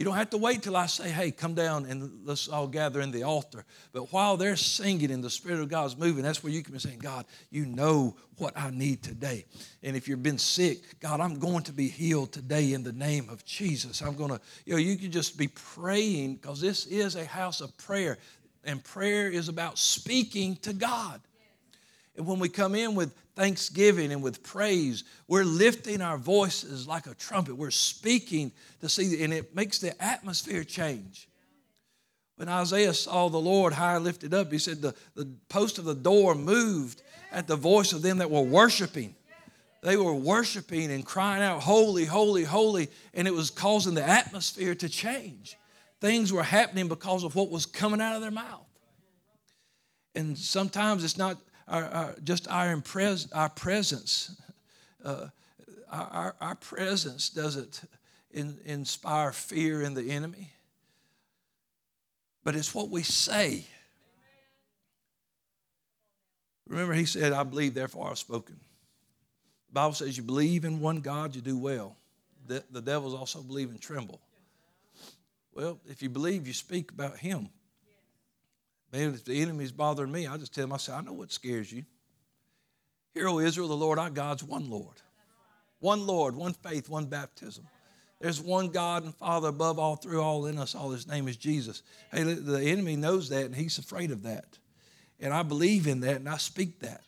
[0.00, 3.02] You don't have to wait till I say, hey, come down and let's all gather
[3.02, 3.66] in the altar.
[3.92, 6.78] But while they're singing and the Spirit of God's moving, that's where you can be
[6.78, 9.44] saying, God, you know what I need today.
[9.82, 13.28] And if you've been sick, God, I'm going to be healed today in the name
[13.28, 14.00] of Jesus.
[14.00, 17.60] I'm going to, you know, you can just be praying because this is a house
[17.60, 18.16] of prayer.
[18.64, 21.20] And prayer is about speaking to God.
[22.20, 27.06] And when we come in with thanksgiving and with praise, we're lifting our voices like
[27.06, 27.54] a trumpet.
[27.54, 28.52] We're speaking
[28.82, 31.30] to see, and it makes the atmosphere change.
[32.36, 35.94] When Isaiah saw the Lord high lifted up, he said, the, the post of the
[35.94, 37.00] door moved
[37.32, 39.14] at the voice of them that were worshiping.
[39.82, 44.74] They were worshiping and crying out, Holy, holy, holy, and it was causing the atmosphere
[44.74, 45.56] to change.
[46.02, 48.68] Things were happening because of what was coming out of their mouth.
[50.14, 51.38] And sometimes it's not
[51.70, 54.36] our, our, just our, impres- our presence.
[55.04, 55.28] Uh,
[55.90, 57.82] our, our, presence doesn't
[58.32, 60.52] in, inspire fear in the enemy,
[62.44, 63.64] but it's what we say.
[66.68, 68.56] Remember, he said, I believe, therefore I've spoken.
[69.68, 71.96] The Bible says you believe in one God, you do well.
[72.46, 74.20] The, the devils also believe and tremble.
[75.52, 77.48] Well, if you believe, you speak about him.
[78.92, 81.30] Man, if the enemy's bothering me, I just tell him, I say, I know what
[81.32, 81.84] scares you.
[83.14, 84.96] Hear, O Israel, the Lord our God's one Lord.
[85.78, 87.66] One Lord, one faith, one baptism.
[88.20, 90.90] There's one God and Father above all, through all, in us all.
[90.90, 91.82] His name is Jesus.
[92.12, 94.58] Hey, the enemy knows that and he's afraid of that.
[95.18, 97.04] And I believe in that and I speak that.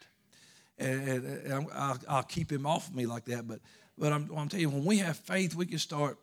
[0.78, 3.46] And, and I'll, I'll, keep him off of me like that.
[3.46, 3.60] But,
[3.98, 6.18] but I'm, I'm telling you, when we have faith, we can start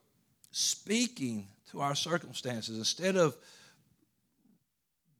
[0.51, 3.37] speaking to our circumstances instead of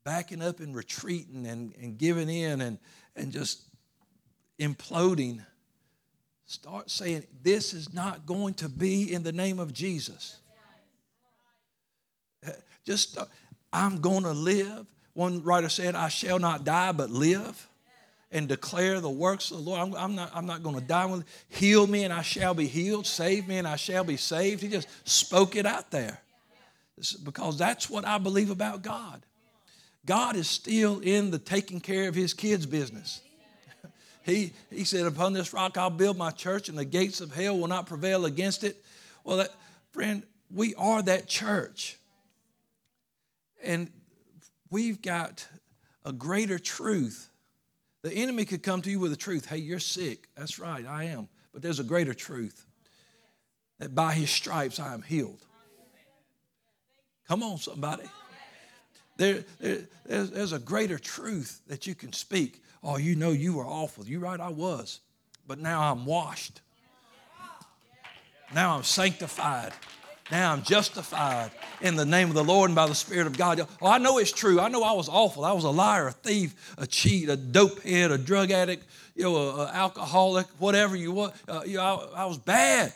[0.10, 2.80] backing up and retreating and, and giving in and,
[3.16, 3.62] and just
[4.60, 5.40] imploding,
[6.48, 10.38] start saying, This is not going to be in the name of Jesus.
[12.84, 13.26] Just, uh,
[13.72, 14.88] I'm going to live.
[15.14, 17.70] One writer said, I shall not die but live
[18.32, 19.80] and declare the works of the Lord.
[19.80, 21.20] I'm, I'm not, I'm not going to die.
[21.50, 23.06] Heal me and I shall be healed.
[23.06, 24.64] Save me and I shall be saved.
[24.64, 26.20] He just spoke it out there
[27.24, 29.24] because that's what I believe about God.
[30.10, 33.22] God is still in the taking care of his kids' business.
[34.24, 37.60] he, he said, Upon this rock I'll build my church, and the gates of hell
[37.60, 38.84] will not prevail against it.
[39.24, 39.52] Well, that,
[39.92, 41.96] friend, we are that church.
[43.64, 43.92] And
[44.72, 45.48] we've got
[46.04, 47.30] a greater truth.
[48.02, 50.28] The enemy could come to you with a truth hey, you're sick.
[50.36, 51.28] That's right, I am.
[51.54, 52.66] But there's a greater truth
[53.78, 55.46] that by his stripes I am healed.
[57.28, 58.10] Come on, somebody.
[59.20, 62.64] There, there there's, there's a greater truth that you can speak.
[62.82, 64.06] Oh, you know you were awful.
[64.06, 65.02] You're right, I was.
[65.46, 66.62] but now I'm washed.
[68.56, 69.74] Now I'm sanctified.
[70.32, 71.52] Now I'm justified
[71.82, 73.60] in the name of the Lord and by the Spirit of God.
[73.82, 74.60] Oh, I know it's true.
[74.62, 75.44] I know I was awful.
[75.44, 79.24] I was a liar, a thief, a cheat, a dope head, a drug addict, you
[79.24, 81.34] know, an alcoholic, whatever you want.
[81.46, 82.94] Uh, you know, I, I was bad.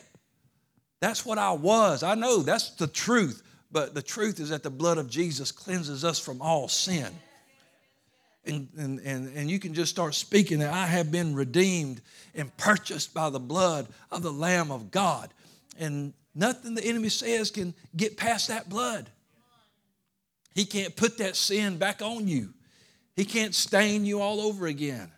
[1.00, 2.02] That's what I was.
[2.02, 3.42] I know that's the truth.
[3.74, 7.12] But the truth is that the blood of Jesus cleanses us from all sin.
[8.46, 12.00] And, and, and, and you can just start speaking that I have been redeemed
[12.34, 15.34] and purchased by the blood of the Lamb of God.
[15.78, 19.08] And Nothing the enemy says can get past that blood.
[20.54, 22.52] He can't put that sin back on you.
[23.16, 25.10] He can't stain you all over again.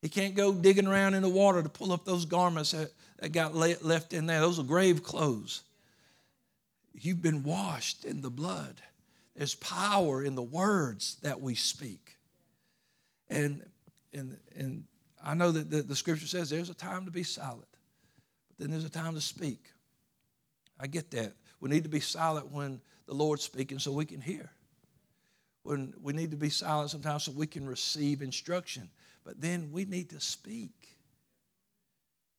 [0.00, 3.32] He can't go digging around in the water to pull up those garments that, that
[3.32, 4.40] got left in there.
[4.40, 5.62] Those are grave clothes.
[6.92, 8.80] You've been washed in the blood.
[9.36, 12.16] There's power in the words that we speak.
[13.28, 13.64] And,
[14.12, 14.84] and, and
[15.24, 17.68] I know that the, the scripture says there's a time to be silent,
[18.48, 19.70] but then there's a time to speak.
[20.78, 21.34] I get that.
[21.60, 24.50] We need to be silent when the Lord's speaking so we can hear.
[25.62, 28.88] When we need to be silent sometimes so we can receive instruction.
[29.24, 30.96] But then we need to speak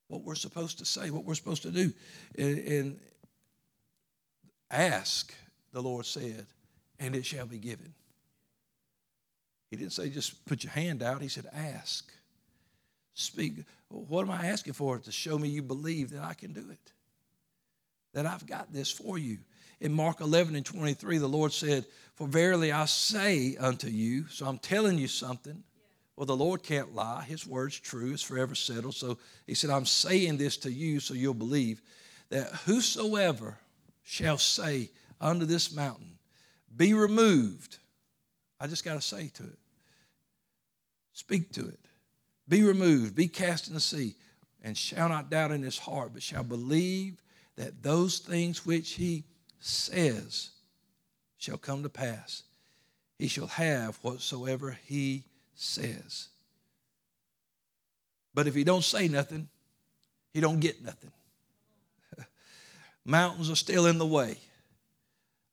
[0.07, 1.93] what we're supposed to say, what we're supposed to do.
[2.37, 2.99] And, and
[4.71, 5.33] ask,
[5.71, 6.45] the Lord said,
[6.99, 7.93] and it shall be given.
[9.69, 12.11] He didn't say just put your hand out, he said ask.
[13.13, 13.53] Speak.
[13.89, 14.97] What am I asking for?
[14.97, 16.91] To show me you believe that I can do it
[18.13, 19.37] that I've got this for you.
[19.79, 24.45] In Mark 11 and 23, the Lord said, For verily I say unto you, so
[24.45, 25.63] I'm telling you something.
[26.15, 27.23] Well, the Lord can't lie.
[27.23, 28.95] His word's true, it's forever settled.
[28.95, 31.81] So he said, I'm saying this to you so you'll believe
[32.29, 33.57] that whosoever
[34.03, 36.17] shall say unto this mountain,
[36.75, 37.77] Be removed.
[38.59, 39.57] I just got to say to it,
[41.13, 41.79] speak to it.
[42.47, 44.15] Be removed, be cast in the sea,
[44.61, 47.21] and shall not doubt in his heart, but shall believe
[47.55, 49.23] that those things which he
[49.59, 50.51] says
[51.37, 52.43] shall come to pass.
[53.17, 55.23] He shall have whatsoever he
[55.55, 56.27] says.
[58.33, 59.47] But if he don't say nothing,
[60.33, 61.11] he don't get nothing.
[63.05, 64.37] Mountains are still in the way.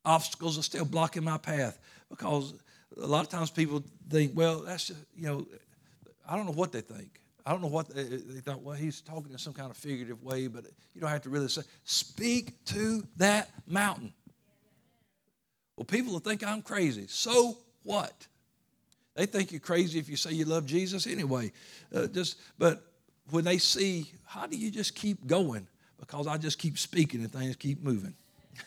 [0.05, 2.53] Obstacles are still blocking my path because
[3.01, 5.45] a lot of times people think, well, that's just, you know,
[6.27, 7.19] I don't know what they think.
[7.45, 10.23] I don't know what they, they thought, well, he's talking in some kind of figurative
[10.23, 14.13] way, but you don't have to really say, speak to that mountain.
[15.75, 17.07] Well, people will think I'm crazy.
[17.07, 18.27] So what?
[19.15, 21.51] They think you're crazy if you say you love Jesus anyway.
[21.93, 22.83] Uh, just, but
[23.31, 25.67] when they see, how do you just keep going?
[25.99, 28.13] Because I just keep speaking and things keep moving.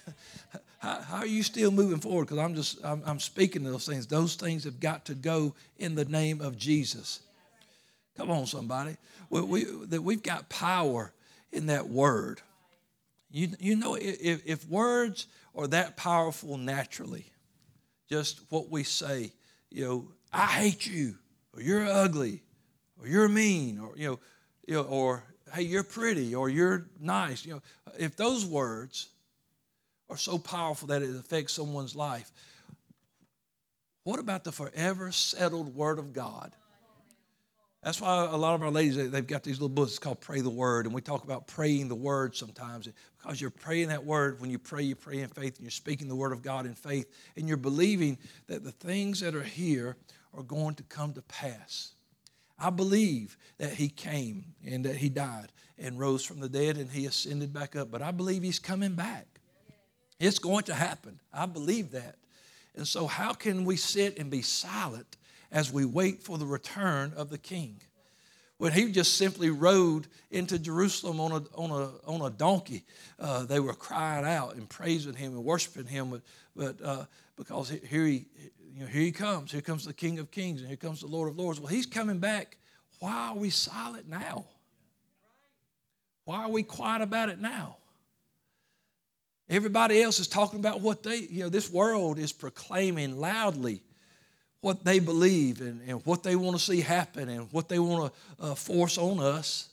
[0.78, 2.24] how, how, are you still moving forward?
[2.24, 4.06] Because I'm just, I'm, I'm speaking those things.
[4.06, 7.20] Those things have got to go in the name of Jesus.
[8.16, 8.96] Come on, somebody.
[9.30, 11.12] We, we, that we've got power
[11.52, 12.40] in that word.
[13.30, 17.26] You, you know, if, if words are that powerful naturally,
[18.08, 19.32] just what we say,
[19.70, 21.14] you know, I hate you,
[21.54, 22.42] or you're ugly,
[23.00, 24.18] or you're mean, or, you know,
[24.66, 27.62] you know or hey, you're pretty, or you're nice, you know,
[27.98, 29.08] if those words
[30.08, 32.30] are so powerful that it affects someone's life,
[34.04, 36.52] what about the forever settled word of God?
[37.82, 40.48] That's why a lot of our ladies, they've got these little books called Pray the
[40.48, 42.88] Word, and we talk about praying the Word sometimes
[43.20, 44.40] because you're praying that Word.
[44.40, 46.74] When you pray, you pray in faith, and you're speaking the Word of God in
[46.74, 49.96] faith, and you're believing that the things that are here
[50.32, 51.90] are going to come to pass.
[52.58, 56.90] I believe that He came and that He died and rose from the dead and
[56.90, 59.26] He ascended back up, but I believe He's coming back.
[60.20, 61.20] It's going to happen.
[61.32, 62.16] I believe that.
[62.74, 65.16] And so, how can we sit and be silent
[65.52, 67.80] as we wait for the return of the king.
[68.58, 72.84] When he just simply rode into Jerusalem on a, on a, on a donkey,
[73.18, 76.10] uh, they were crying out and praising him and worshiping him.
[76.10, 76.22] But,
[76.54, 77.04] but uh,
[77.36, 78.26] because here he,
[78.74, 79.50] you know, here he comes.
[79.50, 81.58] Here comes the King of Kings and here comes the Lord of Lords.
[81.58, 82.56] Well, he's coming back.
[83.00, 84.46] Why are we silent now?
[86.24, 87.78] Why are we quiet about it now?
[89.48, 93.82] Everybody else is talking about what they, you know, this world is proclaiming loudly
[94.62, 98.12] what they believe and, and what they want to see happen and what they want
[98.38, 99.68] to uh, force on us.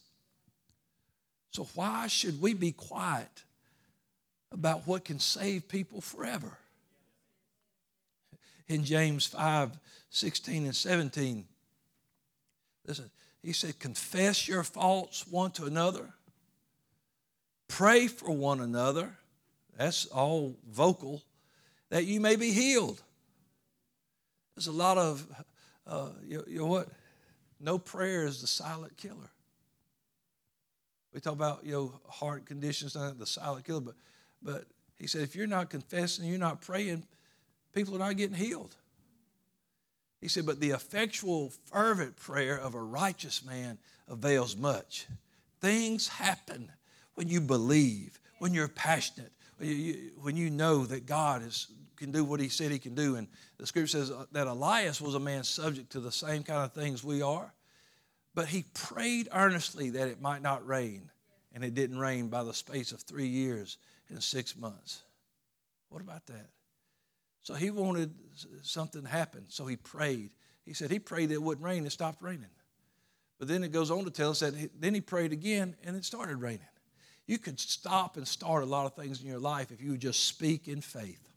[1.51, 3.43] So, why should we be quiet
[4.51, 6.51] about what can save people forever?
[8.67, 9.71] In James 5
[10.11, 11.45] 16 and 17,
[12.87, 13.11] listen,
[13.43, 16.09] he said, Confess your faults one to another,
[17.67, 19.11] pray for one another.
[19.77, 21.21] That's all vocal,
[21.89, 23.01] that you may be healed.
[24.60, 25.26] There's a lot of,
[25.88, 26.89] uh, you, you know what?
[27.62, 29.32] No prayer is the silent killer.
[31.14, 33.95] We talk about you know heart conditions, the silent killer, but
[34.41, 34.66] but
[34.97, 37.05] he said if you're not confessing, you're not praying,
[37.74, 38.76] people are not getting healed.
[40.20, 43.78] He said, but the effectual, fervent prayer of a righteous man
[44.10, 45.07] avails much.
[45.62, 46.70] Things happen
[47.16, 51.68] when you believe, when you're passionate, when you, when you know that God is,
[51.99, 53.15] can do what He said He can do.
[53.15, 53.27] And
[53.57, 56.73] the scripture says uh, that Elias was a man subject to the same kind of
[56.73, 57.53] things we are,
[58.33, 61.11] but he prayed earnestly that it might not rain.
[61.53, 63.77] And it didn't rain by the space of three years
[64.09, 65.01] and six months.
[65.89, 66.47] What about that?
[67.41, 68.13] So he wanted
[68.61, 69.45] something to happen.
[69.49, 70.29] So he prayed.
[70.65, 71.85] He said he prayed that it wouldn't rain.
[71.85, 72.51] It stopped raining.
[73.39, 75.95] But then it goes on to tell us that he, then he prayed again and
[75.95, 76.61] it started raining.
[77.25, 80.01] You could stop and start a lot of things in your life if you would
[80.01, 81.28] just speak in faith.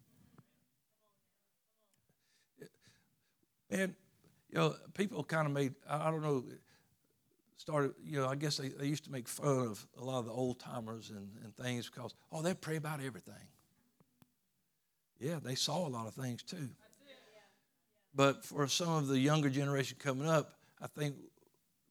[3.73, 3.95] And,
[4.51, 6.45] you know, people kind of made, I don't know,
[7.57, 10.27] started, you know, I guess they, they used to make fun of a lot of
[10.27, 13.49] the old timers and, and things because, oh, they pray about everything.
[15.19, 16.69] Yeah, they saw a lot of things too.
[18.15, 20.53] But for some of the younger generation coming up,
[20.83, 21.15] I think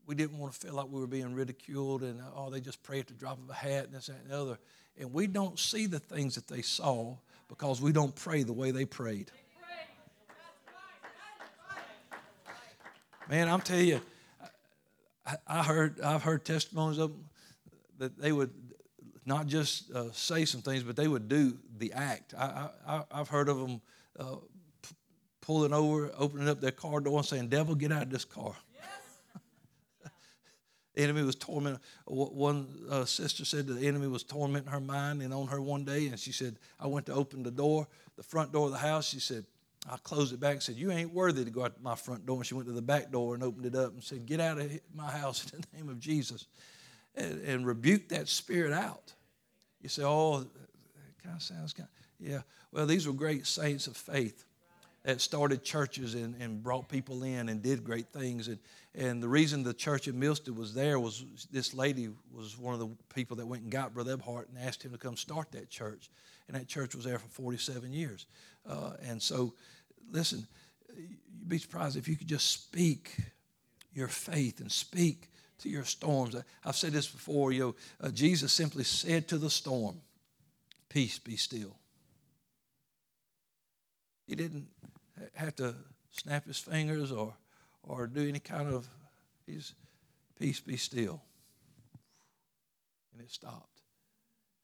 [0.06, 3.00] we didn't want to feel like we were being ridiculed and, oh, they just pray
[3.00, 4.60] at the drop of a hat and this, that, and the other.
[5.00, 7.16] And we don't see the things that they saw
[7.48, 9.32] because we don't pray the way they prayed.
[13.32, 14.02] Man, I'm telling you,
[15.48, 17.30] I heard I've heard testimonies of them
[17.98, 18.52] that they would
[19.26, 22.34] not just uh, say some things, but they would do the act.
[22.38, 23.82] I, I, I've heard of them
[24.20, 24.36] uh,
[24.82, 24.96] p-
[25.40, 28.54] pulling over, opening up their car door, and saying, "Devil, get out of this car."
[28.74, 30.12] Yes.
[30.94, 31.80] the enemy was tormenting.
[32.08, 36.08] One uh, sister said the enemy was tormenting her mind and on her one day,
[36.08, 39.08] and she said, "I went to open the door, the front door of the house."
[39.08, 39.46] She said,
[39.90, 42.38] I closed it back and said, You ain't worthy to go out my front door.
[42.38, 44.60] And she went to the back door and opened it up and said, Get out
[44.60, 46.48] of my house in the name of Jesus
[47.16, 49.14] and, and rebuke that spirit out.
[49.82, 52.42] You say, Oh, that kind of sounds kind of, yeah.
[52.72, 54.46] Well, these were great saints of faith
[55.04, 58.48] that started churches and, and brought people in and did great things.
[58.48, 58.60] And,
[58.94, 62.80] and the reason the church in Milstead was there was this lady was one of
[62.80, 65.70] the people that went and got Brother Ebhart and asked him to come start that
[65.70, 66.10] church.
[66.48, 68.26] And that church was there for 47 years.
[68.68, 69.54] Uh, and so,
[70.12, 70.48] listen,
[70.96, 73.18] you'd be surprised if you could just speak
[73.94, 76.36] your faith and speak to your storms.
[76.64, 77.52] I've said this before.
[77.52, 77.76] You know,
[78.08, 80.02] uh, Jesus simply said to the storm,
[80.90, 81.76] "Peace, be still."
[84.28, 84.68] He didn't
[85.34, 85.76] have to
[86.12, 87.34] snap his fingers or
[87.84, 88.88] or do any kind of.
[89.46, 89.74] He's
[90.40, 91.22] peace, be still,
[93.14, 93.82] and it stopped.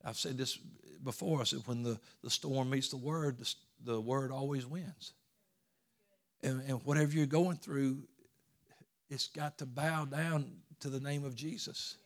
[0.04, 0.58] I've said this
[1.04, 1.42] before.
[1.42, 3.54] I said when the, the storm meets the word, the,
[3.84, 5.14] the word always wins.
[6.44, 8.04] And, and whatever you're going through,
[9.10, 10.52] it's got to bow down
[10.82, 11.98] to the name of Jesus.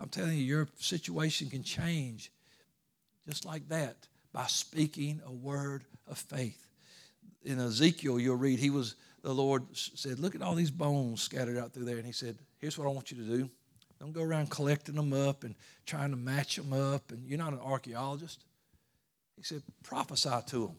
[0.00, 2.32] I'm telling you, your situation can change
[3.26, 3.96] just like that
[4.32, 6.66] by speaking a word of faith.
[7.44, 11.56] In Ezekiel, you'll read, he was, the Lord said, Look at all these bones scattered
[11.56, 11.98] out through there.
[11.98, 13.50] And he said, Here's what I want you to do.
[14.00, 15.54] Don't go around collecting them up and
[15.86, 17.12] trying to match them up.
[17.12, 18.44] And you're not an archaeologist.
[19.36, 20.76] He said, prophesy to them.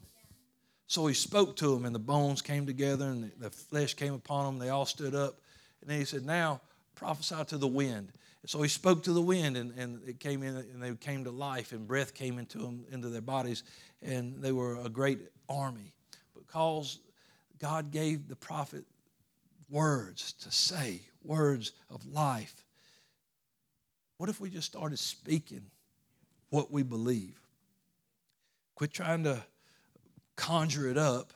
[0.86, 4.46] So he spoke to them, and the bones came together, and the, flesh came upon
[4.46, 4.58] them.
[4.58, 5.40] They all stood up.
[5.80, 6.60] And then he said, Now
[6.94, 8.12] prophesy to the wind.
[8.46, 11.32] So he spoke to the wind, and, and it came in, and they came to
[11.32, 13.64] life, and breath came into them, into their bodies,
[14.00, 15.92] and they were a great army.
[16.34, 17.00] Because
[17.58, 18.84] God gave the prophet
[19.68, 22.54] words to say, words of life.
[24.18, 25.62] What if we just started speaking
[26.50, 27.40] what we believe?
[28.76, 29.42] Quit trying to
[30.36, 31.32] conjure it up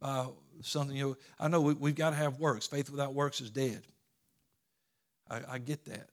[0.00, 0.26] by
[0.60, 0.96] something.
[0.96, 2.66] You know, I know we, have got to have works.
[2.66, 3.82] Faith without works is dead.
[5.30, 6.10] I, I get that.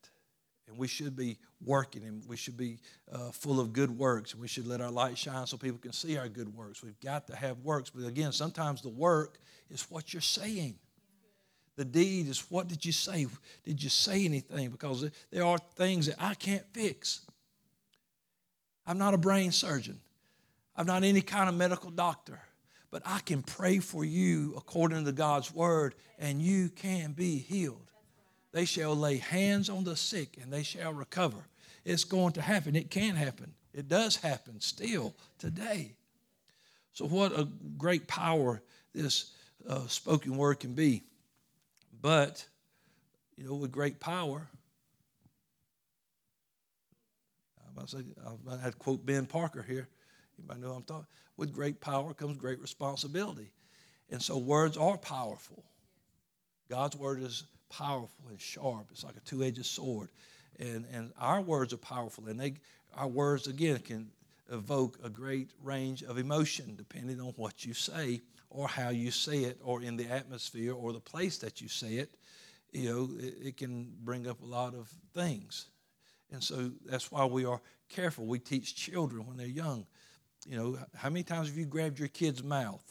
[0.68, 2.78] And we should be working and we should be
[3.12, 5.92] uh, full of good works and we should let our light shine so people can
[5.94, 6.82] see our good works.
[6.82, 7.90] We've got to have works.
[7.90, 10.76] But again, sometimes the work is what you're saying.
[11.76, 13.26] The deed is what did you say?
[13.64, 14.70] Did you say anything?
[14.70, 17.22] Because there are things that I can't fix.
[18.86, 20.00] I'm not a brain surgeon.
[20.80, 22.40] I'm not any kind of medical doctor,
[22.90, 27.92] but I can pray for you according to God's word, and you can be healed.
[28.54, 31.50] They shall lay hands on the sick, and they shall recover.
[31.84, 32.78] It's going to happen.
[32.78, 33.54] It can happen.
[33.74, 35.98] It does happen still today.
[36.94, 37.46] So, what a
[37.78, 38.62] great power
[38.96, 39.34] this
[39.68, 41.04] uh, spoken word can be.
[42.02, 42.46] But,
[43.36, 44.48] you know, with great power,
[47.74, 47.98] about say,
[48.50, 49.90] I had to quote Ben Parker here.
[50.40, 51.08] Anybody know what I'm talking?
[51.38, 53.52] With great power comes great responsibility.
[54.10, 55.64] And so words are powerful.
[56.70, 58.88] God's word is powerful and sharp.
[58.92, 60.10] It's like a two-edged sword.
[60.60, 62.56] And, and our words are powerful, and they,
[62.96, 64.12] our words, again, can
[64.52, 69.44] evoke a great range of emotion depending on what you say or how you say
[69.44, 72.16] it or in the atmosphere or the place that you say it.
[72.72, 75.68] You know, it, it can bring up a lot of things.
[76.32, 78.26] And so that's why we are careful.
[78.26, 79.86] We teach children when they're young.
[80.48, 82.84] You know, how many times have you grabbed your kid's mouth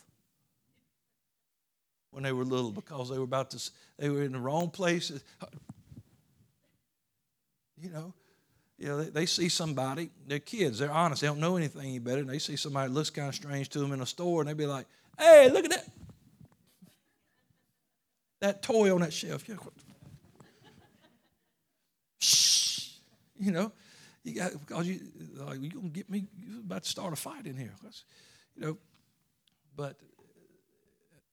[2.11, 5.11] when they were little because they were about to, they were in the wrong place?
[7.81, 8.13] You know,
[8.77, 11.99] you know, they, they, see somebody, they're kids, they're honest, they don't know anything any
[11.99, 14.49] better, and they see somebody looks kind of strange to them in a store, and
[14.49, 14.87] they'd be like,
[15.19, 15.87] hey, look at that.
[18.41, 19.45] That toy on that shelf.
[22.19, 22.91] Shh.
[23.39, 23.73] You know,
[24.25, 25.01] you got because you
[25.37, 27.73] like you gonna get me you about to start a fight in here.
[28.57, 28.79] You know,
[29.77, 29.97] but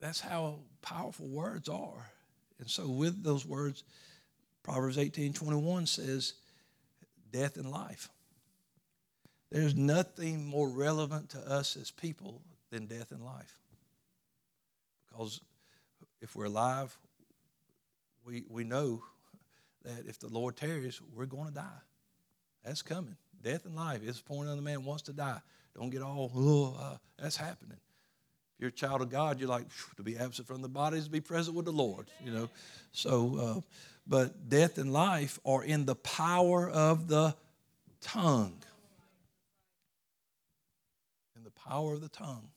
[0.00, 2.10] that's how powerful words are.
[2.58, 3.84] And so with those words,
[4.62, 6.34] Proverbs 18, 21 says,
[7.32, 8.08] death and life.
[9.50, 13.58] There's nothing more relevant to us as people than death and life.
[15.08, 15.40] Because
[16.20, 16.96] if we're alive,
[18.24, 19.02] we, we know
[19.84, 21.80] that if the Lord tarries, we're going to die.
[22.66, 23.16] That's coming.
[23.42, 25.40] Death and life is of the man wants to die.
[25.78, 27.78] Don't get all, oh, uh, that's happening.
[27.78, 31.04] If you're a child of God, you're like, to be absent from the body is
[31.04, 32.48] to be present with the Lord, you know.
[32.90, 33.60] So, uh,
[34.06, 37.36] but death and life are in the power of the
[38.00, 38.58] tongue.
[41.36, 42.48] In the power of the tongue.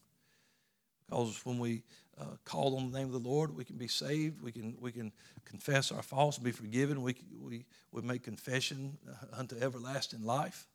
[1.05, 1.83] Because when we
[2.19, 4.41] uh, call on the name of the Lord, we can be saved.
[4.41, 5.11] We can, we can
[5.45, 7.01] confess our faults and be forgiven.
[7.01, 10.67] We, we, we make confession uh, unto everlasting life.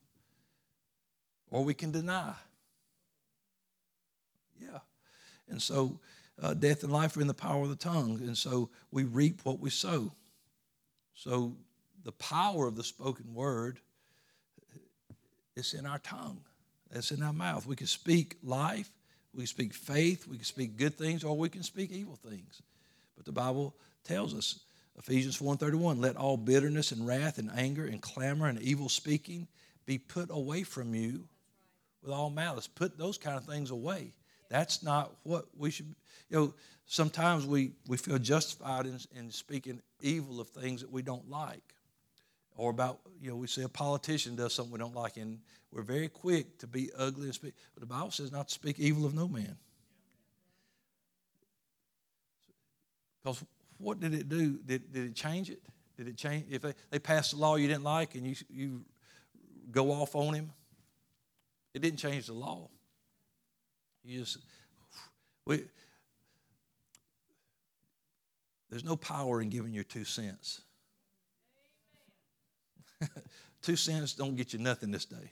[1.51, 2.33] Or we can deny.
[4.61, 4.79] Yeah.
[5.49, 6.01] And so
[6.43, 8.21] uh, death and life are in the power of the tongue.
[8.23, 10.13] And so we reap what we sow.
[11.15, 11.57] So
[12.05, 13.79] the power of the spoken word
[15.57, 16.41] is in our tongue.
[16.91, 17.67] It's in our mouth.
[17.67, 18.91] We can speak life
[19.35, 22.63] we can speak faith, we can speak good things, or we can speak evil things.
[23.17, 23.75] But the Bible
[24.05, 24.61] tells us,
[24.97, 28.89] Ephesians 4 and 31, let all bitterness and wrath and anger and clamor and evil
[28.89, 29.49] speaking
[29.87, 31.27] be put away from you
[32.03, 32.69] with all malice.
[32.69, 34.13] Put those kind of things away.
[34.51, 35.95] That's not what we should,
[36.31, 36.55] you know,
[36.87, 41.74] sometimes we, we feel justified in, in speaking evil of things that we don't like
[42.57, 45.39] or about, you know, we see a politician does something we don't like, and
[45.73, 47.55] we're very quick to be ugly and speak.
[47.75, 49.57] But the Bible says not to speak evil of no man.
[53.23, 53.43] Because
[53.79, 54.59] what did it do?
[54.65, 55.63] Did, did it change it?
[55.97, 56.47] Did it change?
[56.51, 58.85] If they, they passed a law you didn't like and you, you
[59.71, 60.53] go off on him,
[61.73, 62.69] it didn't change the law.
[64.05, 64.39] You just,
[65.47, 65.65] we,
[68.71, 70.61] there's no power in giving your two cents.
[73.63, 75.31] Two cents don't get you nothing this day.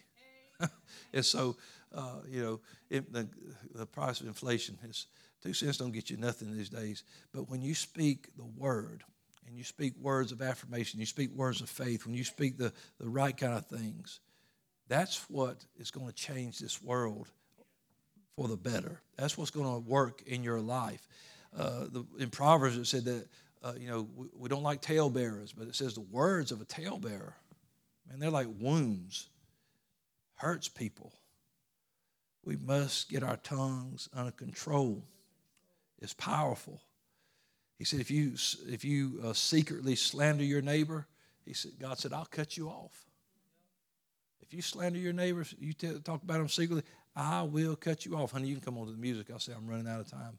[1.13, 1.57] and so,
[1.95, 2.61] uh, you know,
[2.91, 3.29] it, the,
[3.75, 5.07] the price of inflation is
[5.43, 7.05] two cents don't get you nothing these days.
[7.33, 9.05] But when you speak the word,
[9.47, 12.73] and you speak words of affirmation, you speak words of faith, when you speak the,
[12.99, 14.21] the right kind of things,
[14.89, 17.29] that's what is going to change this world
[18.37, 19.01] for the better.
[19.17, 21.07] That's what's going to work in your life.
[21.57, 23.27] Uh, the, in Proverbs, it said that,
[23.63, 26.65] uh, you know, we, we, don't like talebearers, but it says the words of a
[26.65, 27.35] talebearer
[28.13, 29.31] Man, they're like wounds,
[30.35, 31.15] hurts people.
[32.45, 35.03] We must get our tongues under control.
[35.99, 36.83] It's powerful.
[37.79, 38.35] He said, if you,
[38.69, 41.07] if you uh, secretly slander your neighbor,
[41.47, 43.07] he said, God said, I'll cut you off.
[44.43, 46.83] If you slander your neighbors, you t- talk about them secretly,
[47.17, 48.33] I will cut you off.
[48.33, 49.29] Honey, you can come on to the music.
[49.33, 50.39] I'll say I'm running out of time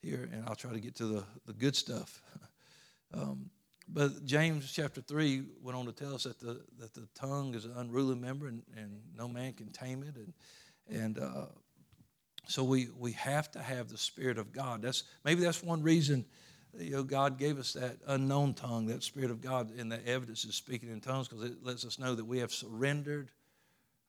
[0.00, 2.22] here, and I'll try to get to the, the good stuff.
[3.14, 3.50] um,
[3.88, 7.64] but James chapter 3 went on to tell us that the, that the tongue is
[7.64, 10.16] an unruly member and, and no man can tame it.
[10.16, 10.32] And,
[10.88, 11.46] and uh,
[12.46, 14.82] so we, we have to have the Spirit of God.
[14.82, 16.24] That's, maybe that's one reason
[16.78, 20.44] you know, God gave us that unknown tongue, that Spirit of God, and the evidence
[20.44, 23.30] is speaking in tongues because it lets us know that we have surrendered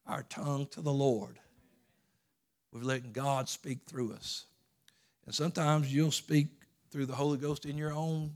[0.08, 1.40] our tongue to the Lord.
[2.72, 4.46] We've let God speak through us.
[5.26, 6.48] And sometimes you'll speak
[6.90, 8.32] through the Holy Ghost in your own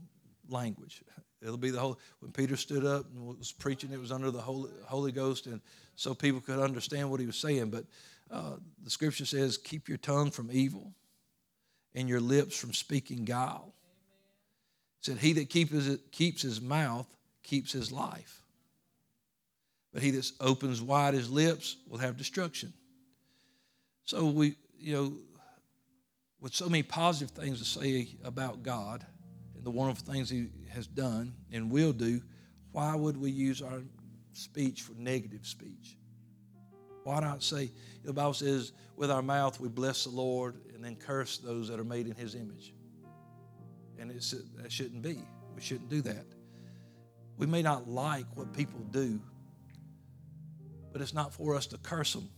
[0.48, 1.02] language.
[1.40, 1.98] It'll be the whole.
[2.20, 5.60] When Peter stood up and was preaching, it was under the Holy, Holy Ghost, and
[5.94, 7.70] so people could understand what he was saying.
[7.70, 7.84] But
[8.30, 10.92] uh, the Scripture says, "Keep your tongue from evil,
[11.94, 13.72] and your lips from speaking guile."
[15.00, 17.06] It said, "He that keeps it, keeps his mouth
[17.44, 18.42] keeps his life,
[19.92, 22.72] but he that opens wide his lips will have destruction."
[24.04, 25.12] So we, you know,
[26.40, 29.06] with so many positive things to say about God
[29.58, 32.22] and the wonderful things He has done and will do,
[32.70, 33.82] why would we use our
[34.32, 35.98] speech for negative speech?
[37.02, 37.72] Why not say,
[38.04, 41.80] the Bible says, with our mouth we bless the Lord and then curse those that
[41.80, 42.72] are made in his image?
[43.98, 45.24] And it's, that shouldn't be.
[45.56, 46.24] We shouldn't do that.
[47.36, 49.20] We may not like what people do,
[50.92, 52.28] but it's not for us to curse them.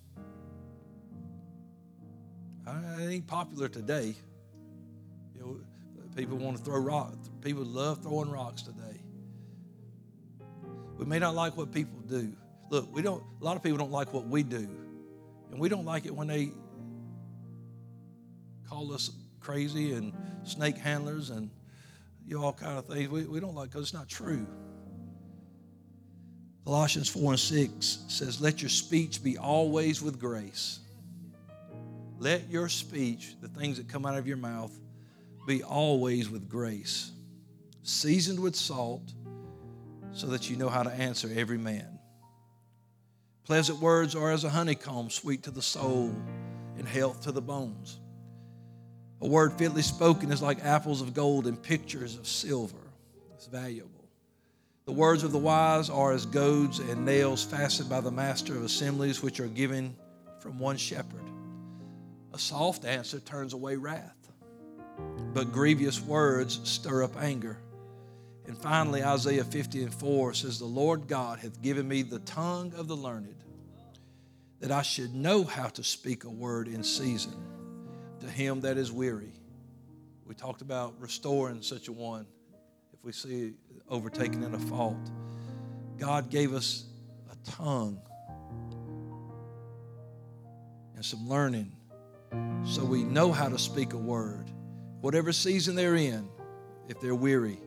[2.67, 4.15] It ain't popular today.
[5.35, 5.61] You know,
[6.17, 7.31] people want to throw rocks.
[7.43, 9.01] People love throwing rocks today.
[10.99, 12.33] We may not like what people do.
[12.71, 13.23] Look, we don't.
[13.41, 14.69] A lot of people don't like what we do,
[15.51, 16.51] and we don't like it when they
[18.69, 20.13] call us crazy and
[20.45, 21.51] snake handlers and
[22.27, 23.09] you know, all kind of things.
[23.09, 24.47] We, we don't like because it's not true.
[26.65, 30.79] Colossians 4 and 6 says, Let your speech be always with grace.
[32.19, 34.71] Let your speech, the things that come out of your mouth,
[35.47, 37.13] be always with grace,
[37.83, 39.13] seasoned with salt,
[40.13, 41.99] so that you know how to answer every man.
[43.45, 46.15] Pleasant words are as a honeycomb, sweet to the soul
[46.79, 47.99] and health to the bones.
[49.21, 52.77] A word fitly spoken is like apples of gold and pictures of silver.
[53.35, 54.09] It's valuable.
[54.87, 58.65] The words of the wise are as goads and nails fastened by the master of
[58.65, 59.95] assemblies, which are given
[60.41, 61.23] from one shepherd.
[62.33, 64.20] A soft answer turns away wrath,
[65.33, 67.59] but grievous words stir up anger.
[68.47, 72.73] And finally, Isaiah 50 and 4 says, The Lord God hath given me the tongue
[72.77, 73.45] of the learned,
[74.61, 77.35] that I should know how to speak a word in season
[78.21, 79.33] to him that is weary.
[80.27, 82.27] We talked about restoring such a one
[82.93, 83.55] if we see
[83.89, 85.11] overtaken in a fault.
[85.99, 86.85] God gave us
[87.31, 88.01] a tongue
[90.95, 91.73] and some learning
[92.65, 94.51] so we know how to speak a word.
[95.01, 96.29] Whatever season they're in,
[96.89, 97.59] if they're weary,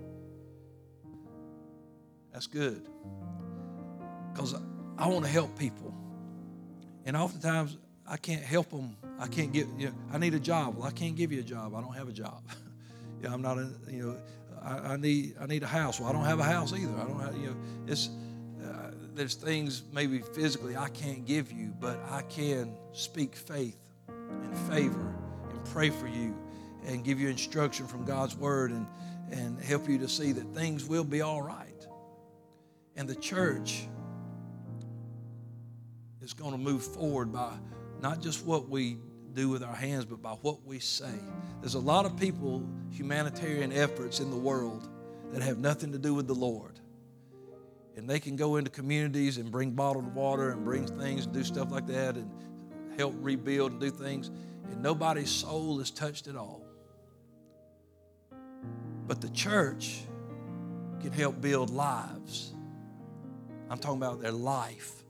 [2.31, 2.87] that's good.
[4.31, 4.55] Because
[4.97, 5.93] I want to help people.
[7.05, 7.77] And oftentimes,
[8.07, 8.97] I can't help them.
[9.19, 10.77] I can't get, you know, I need a job.
[10.77, 11.73] Well, I can't give you a job.
[11.75, 12.43] I don't have a job.
[13.21, 14.17] yeah, I'm not, a, you know,
[14.63, 15.99] I, I, need I need a house.
[15.99, 16.95] Well, I don't have a house either.
[16.95, 17.55] I don't have you know.
[17.87, 18.09] It's
[18.63, 23.77] uh, there's things maybe physically I can't give you, but I can speak faith
[24.07, 25.13] and favor
[25.49, 26.35] and pray for you
[26.85, 28.87] and give you instruction from God's word and
[29.33, 31.87] and help you to see that things will be all right.
[32.95, 33.87] And the church
[36.21, 37.53] is going to move forward by
[38.01, 38.97] not just what we
[39.33, 41.13] do with our hands, but by what we say.
[41.61, 44.87] There's a lot of people, humanitarian efforts in the world
[45.31, 46.79] that have nothing to do with the Lord.
[47.95, 51.43] And they can go into communities and bring bottled water and bring things and do
[51.43, 52.29] stuff like that and
[52.97, 54.29] help rebuild and do things.
[54.69, 56.63] And nobody's soul is touched at all.
[59.07, 60.01] But the church
[61.01, 62.53] can help build lives.
[63.69, 65.03] I'm talking about their life.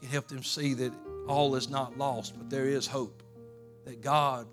[0.00, 0.92] Can help them see that
[1.28, 3.22] all is not lost, but there is hope
[3.84, 4.46] that God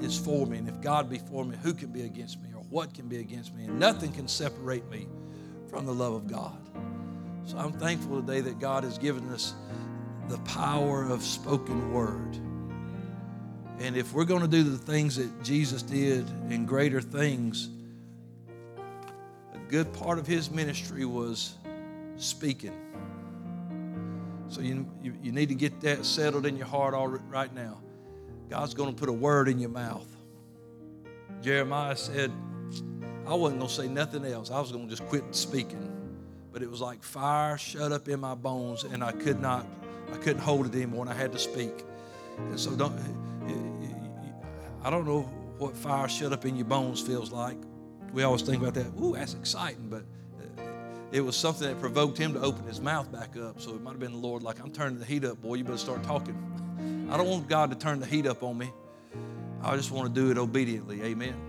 [0.00, 0.58] is for me.
[0.58, 3.18] And if God be for me, who can be against me or what can be
[3.18, 3.64] against me?
[3.64, 5.06] And nothing can separate me
[5.68, 6.58] from the love of God.
[7.44, 9.54] So I'm thankful today that God has given us
[10.28, 12.36] the power of spoken word.
[13.78, 17.70] And if we're going to do the things that Jesus did and greater things,
[19.70, 21.54] good part of his ministry was
[22.16, 22.76] speaking.
[24.48, 27.80] So you, you, you need to get that settled in your heart all right now.
[28.48, 30.08] God's going to put a word in your mouth.
[31.40, 32.32] Jeremiah said,
[33.28, 34.50] I wasn't going to say nothing else.
[34.50, 35.86] I was going to just quit speaking.
[36.52, 39.68] But it was like fire shut up in my bones, and I could not,
[40.12, 41.84] I couldn't hold it anymore, and I had to speak.
[42.38, 42.98] And so don't,
[44.82, 45.22] I don't know
[45.58, 47.56] what fire shut up in your bones feels like.
[48.12, 48.86] We always think about that.
[49.00, 50.02] Ooh, that's exciting, but
[50.58, 50.62] uh,
[51.12, 53.60] it was something that provoked him to open his mouth back up.
[53.60, 55.54] So it might have been the Lord, like, I'm turning the heat up, boy.
[55.54, 56.36] You better start talking.
[57.10, 58.72] I don't want God to turn the heat up on me.
[59.62, 61.02] I just want to do it obediently.
[61.02, 61.34] Amen.